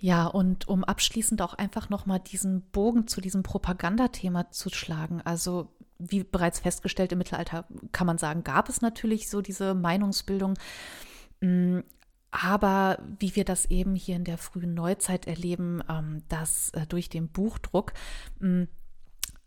Ja, 0.00 0.26
und 0.26 0.68
um 0.68 0.84
abschließend 0.84 1.42
auch 1.42 1.54
einfach 1.54 1.90
nochmal 1.90 2.20
diesen 2.20 2.62
Bogen 2.70 3.06
zu 3.06 3.20
diesem 3.20 3.42
Propagandathema 3.42 4.50
zu 4.50 4.70
schlagen. 4.70 5.20
Also, 5.22 5.74
wie 5.98 6.24
bereits 6.24 6.60
festgestellt, 6.60 7.12
im 7.12 7.18
Mittelalter 7.18 7.66
kann 7.92 8.06
man 8.06 8.18
sagen, 8.18 8.44
gab 8.44 8.68
es 8.68 8.80
natürlich 8.80 9.28
so 9.28 9.40
diese 9.42 9.74
Meinungsbildung. 9.74 10.54
Mm, 11.40 11.80
aber 12.30 12.98
wie 13.18 13.34
wir 13.36 13.44
das 13.44 13.66
eben 13.66 13.94
hier 13.94 14.16
in 14.16 14.24
der 14.24 14.38
frühen 14.38 14.74
Neuzeit 14.74 15.26
erleben, 15.26 15.82
ähm, 15.88 16.22
dass 16.28 16.70
äh, 16.70 16.86
durch 16.86 17.08
den 17.08 17.28
Buchdruck 17.28 17.92
mh, 18.40 18.48
hm, 18.48 18.68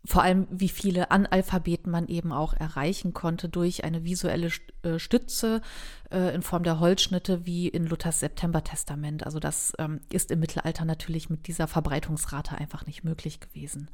vor 0.04 0.22
allem 0.22 0.48
wie 0.50 0.68
viele 0.68 1.12
Analphabeten 1.12 1.90
man 1.90 2.08
eben 2.08 2.32
auch 2.32 2.54
erreichen 2.54 3.12
konnte 3.12 3.48
durch 3.48 3.84
eine 3.84 4.04
visuelle 4.04 4.50
äh, 4.82 4.98
Stütze 4.98 5.62
äh, 6.10 6.34
in 6.34 6.42
Form 6.42 6.64
der 6.64 6.80
Holzschnitte 6.80 7.46
wie 7.46 7.68
in 7.68 7.86
Luthers 7.86 8.18
September-Testament. 8.18 9.24
Also 9.24 9.38
das 9.38 9.72
ähm, 9.78 10.00
ist 10.10 10.32
im 10.32 10.40
Mittelalter 10.40 10.84
natürlich 10.84 11.30
mit 11.30 11.46
dieser 11.46 11.68
Verbreitungsrate 11.68 12.56
einfach 12.56 12.84
nicht 12.86 13.04
möglich 13.04 13.38
gewesen. 13.38 13.90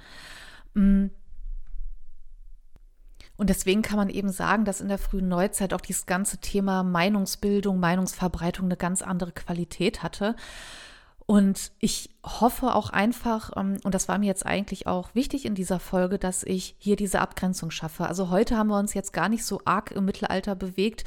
Und 3.38 3.50
deswegen 3.50 3.82
kann 3.82 3.96
man 3.96 4.10
eben 4.10 4.30
sagen, 4.30 4.64
dass 4.64 4.80
in 4.80 4.88
der 4.88 4.98
frühen 4.98 5.28
Neuzeit 5.28 5.72
auch 5.72 5.80
dieses 5.80 6.06
ganze 6.06 6.38
Thema 6.38 6.82
Meinungsbildung, 6.82 7.78
Meinungsverbreitung 7.78 8.66
eine 8.66 8.76
ganz 8.76 9.00
andere 9.00 9.30
Qualität 9.30 10.02
hatte. 10.02 10.34
Und 11.24 11.70
ich 11.78 12.10
hoffe 12.24 12.74
auch 12.74 12.90
einfach, 12.90 13.52
ähm, 13.56 13.78
und 13.84 13.94
das 13.94 14.08
war 14.08 14.18
mir 14.18 14.26
jetzt 14.26 14.44
eigentlich 14.44 14.88
auch 14.88 15.14
wichtig 15.14 15.46
in 15.46 15.54
dieser 15.54 15.78
Folge, 15.78 16.18
dass 16.18 16.42
ich 16.42 16.74
hier 16.78 16.96
diese 16.96 17.20
Abgrenzung 17.20 17.70
schaffe. 17.70 18.08
Also 18.08 18.30
heute 18.30 18.56
haben 18.56 18.70
wir 18.70 18.78
uns 18.78 18.92
jetzt 18.92 19.12
gar 19.12 19.28
nicht 19.28 19.44
so 19.44 19.60
arg 19.64 19.92
im 19.92 20.04
Mittelalter 20.04 20.56
bewegt 20.56 21.04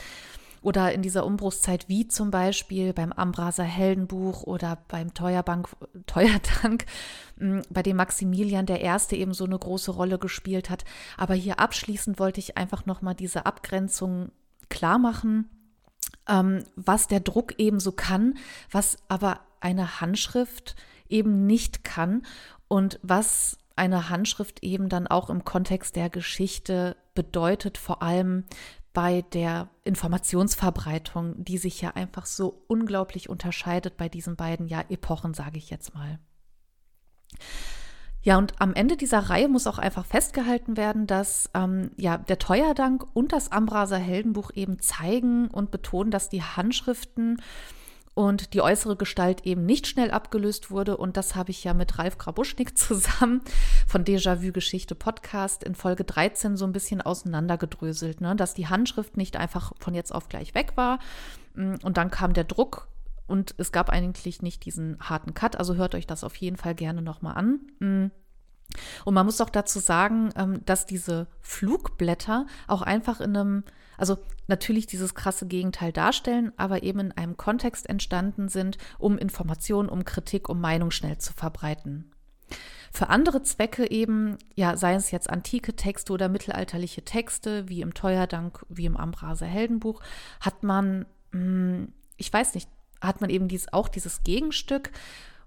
oder 0.62 0.94
in 0.94 1.02
dieser 1.02 1.26
Umbruchszeit, 1.26 1.90
wie 1.90 2.08
zum 2.08 2.30
Beispiel 2.30 2.94
beim 2.94 3.12
Ambraser 3.12 3.64
Heldenbuch 3.64 4.44
oder 4.44 4.78
beim 4.88 5.14
Teuerbank, 5.14 5.70
Teuerdank, 6.06 6.86
bei 7.70 7.82
dem 7.82 7.98
Maximilian 7.98 8.68
der 8.68 8.82
Erste 8.82 9.16
eben 9.16 9.34
so 9.34 9.46
eine 9.46 9.58
große 9.58 9.92
Rolle 9.92 10.20
gespielt 10.20 10.70
hat. 10.70 10.86
Aber 11.18 11.34
hier 11.34 11.60
abschließend 11.60 12.20
wollte 12.20 12.40
ich 12.40 12.58
einfach 12.58 12.86
nochmal 12.86 13.16
diese 13.16 13.46
Abgrenzung 13.46 14.32
klar 14.70 15.00
machen, 15.00 15.50
ähm, 16.28 16.64
was 16.76 17.08
der 17.08 17.20
Druck 17.20 17.60
eben 17.60 17.80
so 17.80 17.92
kann, 17.92 18.38
was 18.70 18.98
aber 19.08 19.40
eine 19.60 20.00
Handschrift 20.00 20.76
eben 21.10 21.46
nicht 21.48 21.84
kann 21.84 22.24
und 22.68 23.00
was 23.02 23.58
eine 23.76 24.10
Handschrift 24.10 24.64
eben 24.64 24.90
dann 24.90 25.08
auch 25.08 25.30
im 25.30 25.44
Kontext 25.44 25.96
der 25.96 26.10
Geschichte 26.10 26.96
bedeutet, 27.16 27.78
vor 27.78 28.04
allem 28.04 28.46
bei 28.94 29.22
der 29.34 29.70
Informationsverbreitung, 29.84 31.44
die 31.44 31.58
sich 31.58 31.82
ja 31.82 31.92
einfach 31.92 32.26
so 32.26 32.64
unglaublich 32.68 33.30
unterscheidet 33.30 33.98
bei 33.98 34.10
diesen 34.10 34.36
beiden 34.36 34.68
ja, 34.68 34.84
Epochen, 34.90 35.34
sage 35.34 35.58
ich 35.58 35.70
jetzt 35.70 35.94
mal. 35.94 36.20
Ja, 38.24 38.38
und 38.38 38.62
am 38.62 38.76
Ende 38.76 38.98
dieser 38.98 39.20
Reihe 39.20 39.48
muss 39.48 39.66
auch 39.66 39.80
einfach 39.80 40.06
festgehalten 40.06 40.78
werden, 40.78 41.08
dass 41.08 41.50
ähm, 41.56 41.92
ja, 41.98 42.18
der 42.18 42.38
Teuerdank 42.38 43.06
und 43.14 43.32
das 43.32 43.52
Ambraser 43.52 43.98
Heldenbuch 43.98 44.52
eben 44.54 44.80
zeigen 44.80 45.48
und 45.48 45.72
betonen, 45.72 46.12
dass 46.12 46.30
die 46.30 46.44
Handschriften 46.44 47.42
und 48.14 48.54
die 48.54 48.62
äußere 48.62 48.96
Gestalt 48.96 49.46
eben 49.46 49.66
nicht 49.66 49.88
schnell 49.88 50.12
abgelöst 50.12 50.70
wurde. 50.70 50.98
Und 50.98 51.18
das 51.18 51.36
habe 51.36 51.52
ich 51.52 51.64
ja 51.64 51.74
mit 51.74 51.98
Ralf 51.98 52.18
Grabuschnik 52.18 52.78
zusammen 52.78 53.42
von 53.88 54.04
Déjà-vu 54.04 54.52
Geschichte 54.52 54.96
Podcast 54.96 55.64
in 55.64 55.76
Folge 55.76 56.04
13 56.04 56.58
so 56.58 56.66
ein 56.66 56.74
bisschen 56.74 57.02
auseinandergedröselt, 57.02 58.22
ne? 58.22 58.36
dass 58.36 58.54
die 58.54 58.68
Handschrift 58.68 59.18
nicht 59.18 59.38
einfach 59.38 59.74
von 59.80 59.94
jetzt 59.94 60.14
auf 60.14 60.30
gleich 60.30 60.54
weg 60.56 60.74
war. 60.76 61.00
Mm, 61.56 61.76
und 61.84 61.98
dann 61.98 62.12
kam 62.12 62.34
der 62.34 62.44
Druck 62.44 62.88
und 63.28 63.56
es 63.58 63.72
gab 63.72 63.90
eigentlich 63.90 64.42
nicht 64.42 64.66
diesen 64.66 64.98
harten 65.00 65.34
Cut. 65.34 65.56
Also 65.56 65.76
hört 65.76 65.96
euch 65.96 66.06
das 66.06 66.24
auf 66.24 66.36
jeden 66.36 66.58
Fall 66.58 66.76
gerne 66.76 67.02
nochmal 67.02 67.36
an. 67.36 68.12
Und 69.06 69.14
man 69.14 69.26
muss 69.26 69.42
auch 69.42 69.50
dazu 69.50 69.80
sagen, 69.80 70.32
ähm, 70.36 70.62
dass 70.66 70.86
diese 70.86 71.28
Flugblätter 71.42 72.46
auch 72.68 72.82
einfach 72.82 73.22
in 73.22 73.36
einem 73.36 73.64
also 74.02 74.18
natürlich 74.48 74.88
dieses 74.88 75.14
krasse 75.14 75.46
Gegenteil 75.46 75.92
darstellen, 75.92 76.54
aber 76.58 76.82
eben 76.82 77.00
in 77.00 77.12
einem 77.12 77.38
Kontext 77.38 77.88
entstanden 77.88 78.50
sind, 78.50 78.80
um 78.98 79.16
Informationen, 79.20 79.90
um 79.90 80.06
Kritik, 80.06 80.50
um 80.50 80.60
Meinung 80.60 80.90
schnell 80.90 81.20
zu 81.20 81.34
verbreiten. 81.34 82.12
Für 82.92 83.10
andere 83.10 83.44
Zwecke 83.44 83.92
eben, 83.92 84.40
ja, 84.56 84.76
seien 84.76 84.98
es 84.98 85.12
jetzt 85.12 85.30
antike 85.30 85.76
Texte 85.76 86.12
oder 86.12 86.30
mittelalterliche 86.30 87.06
Texte, 87.06 87.70
wie 87.70 87.82
im 87.82 87.94
Teuerdank, 87.94 88.66
wie 88.70 88.86
im 88.86 88.98
Ambraser 88.98 89.46
Heldenbuch, 89.46 90.02
hat 90.40 90.64
man, 90.64 91.06
hm, 91.32 91.94
ich 92.18 92.34
weiß 92.34 92.56
nicht, 92.56 92.70
hat 93.02 93.22
man 93.22 93.30
eben 93.30 93.48
dies, 93.48 93.72
auch 93.72 93.88
dieses 93.88 94.24
Gegenstück 94.24 94.92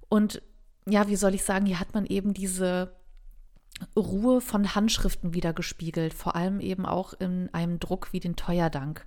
und 0.08 0.42
ja, 0.86 1.08
wie 1.08 1.16
soll 1.16 1.34
ich 1.34 1.42
sagen, 1.42 1.66
hier 1.66 1.80
hat 1.80 1.92
man 1.92 2.06
eben 2.06 2.34
diese 2.34 2.94
Ruhe 3.96 4.40
von 4.40 4.74
Handschriften 4.74 5.34
wieder 5.34 5.52
gespiegelt, 5.52 6.14
vor 6.14 6.36
allem 6.36 6.60
eben 6.60 6.86
auch 6.86 7.12
in 7.14 7.52
einem 7.52 7.80
Druck 7.80 8.12
wie 8.12 8.20
den 8.20 8.36
Teuerdank. 8.36 9.04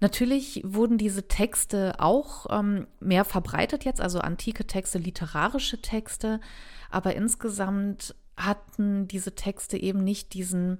Natürlich 0.00 0.62
wurden 0.64 0.98
diese 0.98 1.26
Texte 1.26 1.94
auch 1.98 2.46
ähm, 2.50 2.86
mehr 3.00 3.24
verbreitet 3.24 3.84
jetzt, 3.84 4.00
also 4.00 4.20
antike 4.20 4.66
Texte, 4.66 4.98
literarische 4.98 5.82
Texte, 5.82 6.40
aber 6.90 7.16
insgesamt 7.16 8.14
hatten 8.36 9.08
diese 9.08 9.34
Texte 9.34 9.76
eben 9.76 10.04
nicht 10.04 10.34
diesen 10.34 10.78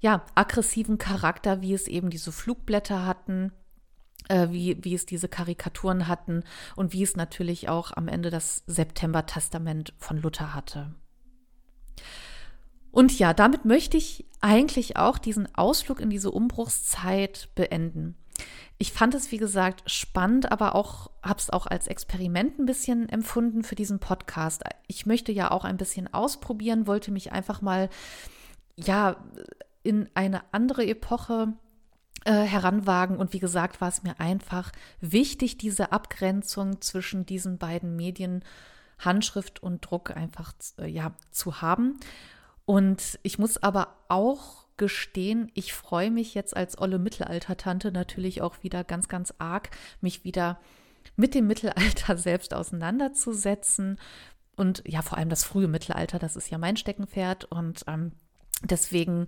ja, 0.00 0.24
aggressiven 0.34 0.98
Charakter, 0.98 1.62
wie 1.62 1.72
es 1.72 1.86
eben 1.86 2.10
diese 2.10 2.32
Flugblätter 2.32 3.06
hatten, 3.06 3.52
äh, 4.28 4.48
wie, 4.50 4.82
wie 4.82 4.94
es 4.94 5.06
diese 5.06 5.28
Karikaturen 5.28 6.06
hatten 6.08 6.44
und 6.76 6.92
wie 6.92 7.02
es 7.02 7.16
natürlich 7.16 7.68
auch 7.68 7.92
am 7.92 8.08
Ende 8.08 8.30
das 8.30 8.62
September-Testament 8.66 9.94
von 9.98 10.20
Luther 10.20 10.54
hatte. 10.54 10.94
Und 12.90 13.18
ja, 13.18 13.34
damit 13.34 13.64
möchte 13.64 13.96
ich 13.96 14.26
eigentlich 14.40 14.96
auch 14.96 15.18
diesen 15.18 15.54
Ausflug 15.54 16.00
in 16.00 16.10
diese 16.10 16.30
Umbruchszeit 16.30 17.48
beenden. 17.54 18.16
Ich 18.78 18.92
fand 18.92 19.14
es, 19.14 19.30
wie 19.30 19.36
gesagt, 19.36 19.82
spannend, 19.90 20.50
aber 20.50 20.74
auch 20.74 21.10
habe 21.22 21.38
es 21.38 21.50
auch 21.50 21.66
als 21.66 21.86
Experiment 21.86 22.58
ein 22.58 22.64
bisschen 22.64 23.08
empfunden 23.10 23.62
für 23.62 23.74
diesen 23.74 23.98
Podcast. 23.98 24.62
Ich 24.86 25.04
möchte 25.04 25.32
ja 25.32 25.50
auch 25.50 25.64
ein 25.64 25.76
bisschen 25.76 26.12
ausprobieren, 26.12 26.86
wollte 26.86 27.10
mich 27.10 27.32
einfach 27.32 27.60
mal 27.60 27.90
ja 28.76 29.16
in 29.82 30.08
eine 30.14 30.42
andere 30.52 30.86
Epoche 30.86 31.52
äh, 32.24 32.32
heranwagen. 32.32 33.16
Und 33.16 33.32
wie 33.32 33.38
gesagt, 33.38 33.80
war 33.80 33.88
es 33.88 34.02
mir 34.02 34.18
einfach 34.18 34.72
wichtig, 35.00 35.58
diese 35.58 35.92
Abgrenzung 35.92 36.80
zwischen 36.80 37.26
diesen 37.26 37.58
beiden 37.58 37.96
Medien, 37.96 38.44
Handschrift 38.98 39.62
und 39.62 39.80
Druck, 39.80 40.16
einfach 40.16 40.52
äh, 40.78 40.86
ja, 40.86 41.12
zu 41.30 41.62
haben. 41.62 41.98
Und 42.70 43.18
ich 43.24 43.36
muss 43.36 43.60
aber 43.60 43.96
auch 44.06 44.68
gestehen, 44.76 45.50
ich 45.54 45.72
freue 45.72 46.12
mich 46.12 46.34
jetzt 46.34 46.56
als 46.56 46.78
olle 46.78 47.00
Mittelaltertante 47.00 47.90
natürlich 47.90 48.42
auch 48.42 48.62
wieder 48.62 48.84
ganz, 48.84 49.08
ganz 49.08 49.34
arg, 49.38 49.70
mich 50.00 50.22
wieder 50.22 50.60
mit 51.16 51.34
dem 51.34 51.48
Mittelalter 51.48 52.16
selbst 52.16 52.54
auseinanderzusetzen. 52.54 53.98
Und 54.54 54.84
ja, 54.86 55.02
vor 55.02 55.18
allem 55.18 55.30
das 55.30 55.42
frühe 55.42 55.66
Mittelalter, 55.66 56.20
das 56.20 56.36
ist 56.36 56.48
ja 56.48 56.58
mein 56.58 56.76
Steckenpferd. 56.76 57.46
Und 57.46 57.82
ähm, 57.88 58.12
deswegen 58.62 59.26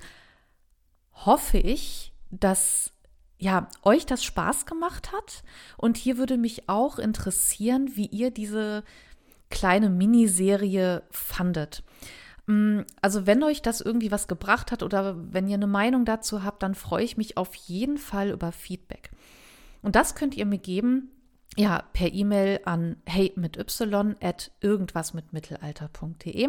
hoffe 1.12 1.58
ich, 1.58 2.12
dass 2.30 2.92
ja, 3.38 3.66
euch 3.82 4.06
das 4.06 4.22
Spaß 4.22 4.66
gemacht 4.66 5.10
hat. 5.10 5.42
Und 5.76 5.96
hier 5.96 6.16
würde 6.16 6.38
mich 6.38 6.68
auch 6.68 7.00
interessieren, 7.00 7.90
wie 7.96 8.06
ihr 8.06 8.30
diese 8.30 8.84
kleine 9.50 9.90
Miniserie 9.90 11.02
fandet. 11.10 11.82
Mm, 12.46 12.80
also 13.00 13.26
wenn 13.26 13.42
euch 13.42 13.62
das 13.62 13.80
irgendwie 13.80 14.10
was 14.10 14.28
gebracht 14.28 14.72
hat 14.72 14.82
oder 14.82 15.16
wenn 15.32 15.48
ihr 15.48 15.56
eine 15.56 15.66
Meinung 15.66 16.04
dazu 16.04 16.42
habt, 16.42 16.62
dann 16.62 16.74
freue 16.74 17.04
ich 17.04 17.16
mich 17.16 17.36
auf 17.36 17.54
jeden 17.54 17.98
Fall 17.98 18.30
über 18.30 18.52
Feedback. 18.52 19.10
Und 19.82 19.96
das 19.96 20.14
könnt 20.14 20.36
ihr 20.36 20.46
mir 20.46 20.58
geben, 20.58 21.10
ja, 21.56 21.84
per 21.92 22.12
E-Mail 22.12 22.60
an 22.64 22.96
hey 23.04 23.32
mit 23.36 23.58
y 23.58 24.16
at 24.22 24.52
irgendwas 24.60 25.12
mit 25.12 25.34
mittelalter.de. 25.34 26.48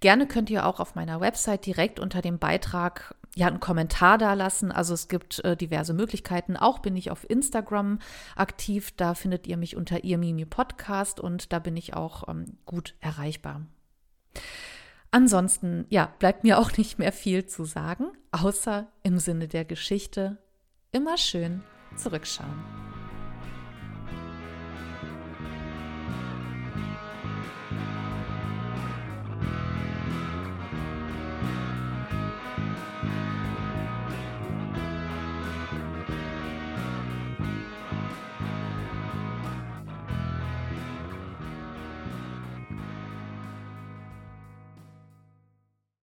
Gerne 0.00 0.26
könnt 0.26 0.50
ihr 0.50 0.66
auch 0.66 0.80
auf 0.80 0.96
meiner 0.96 1.20
Website 1.20 1.66
direkt 1.66 2.00
unter 2.00 2.20
dem 2.20 2.38
Beitrag 2.38 3.14
ja 3.36 3.46
einen 3.46 3.60
Kommentar 3.60 4.18
da 4.18 4.34
lassen. 4.34 4.72
Also 4.72 4.92
es 4.94 5.06
gibt 5.06 5.44
äh, 5.44 5.56
diverse 5.56 5.94
Möglichkeiten. 5.94 6.56
Auch 6.56 6.80
bin 6.80 6.96
ich 6.96 7.12
auf 7.12 7.28
Instagram 7.30 8.00
aktiv. 8.34 8.90
Da 8.96 9.14
findet 9.14 9.46
ihr 9.46 9.56
mich 9.56 9.76
unter 9.76 10.02
ihr 10.02 10.18
Mimi 10.18 10.46
Podcast 10.46 11.20
und 11.20 11.52
da 11.52 11.60
bin 11.60 11.76
ich 11.76 11.94
auch 11.94 12.28
ähm, 12.28 12.58
gut 12.66 12.96
erreichbar. 13.00 13.66
Ansonsten, 15.12 15.86
ja, 15.88 16.12
bleibt 16.18 16.44
mir 16.44 16.58
auch 16.58 16.76
nicht 16.76 16.98
mehr 16.98 17.12
viel 17.12 17.46
zu 17.46 17.64
sagen, 17.64 18.12
außer 18.30 18.86
im 19.02 19.18
Sinne 19.18 19.48
der 19.48 19.64
Geschichte 19.64 20.38
immer 20.92 21.16
schön 21.16 21.62
zurückschauen. 21.96 22.99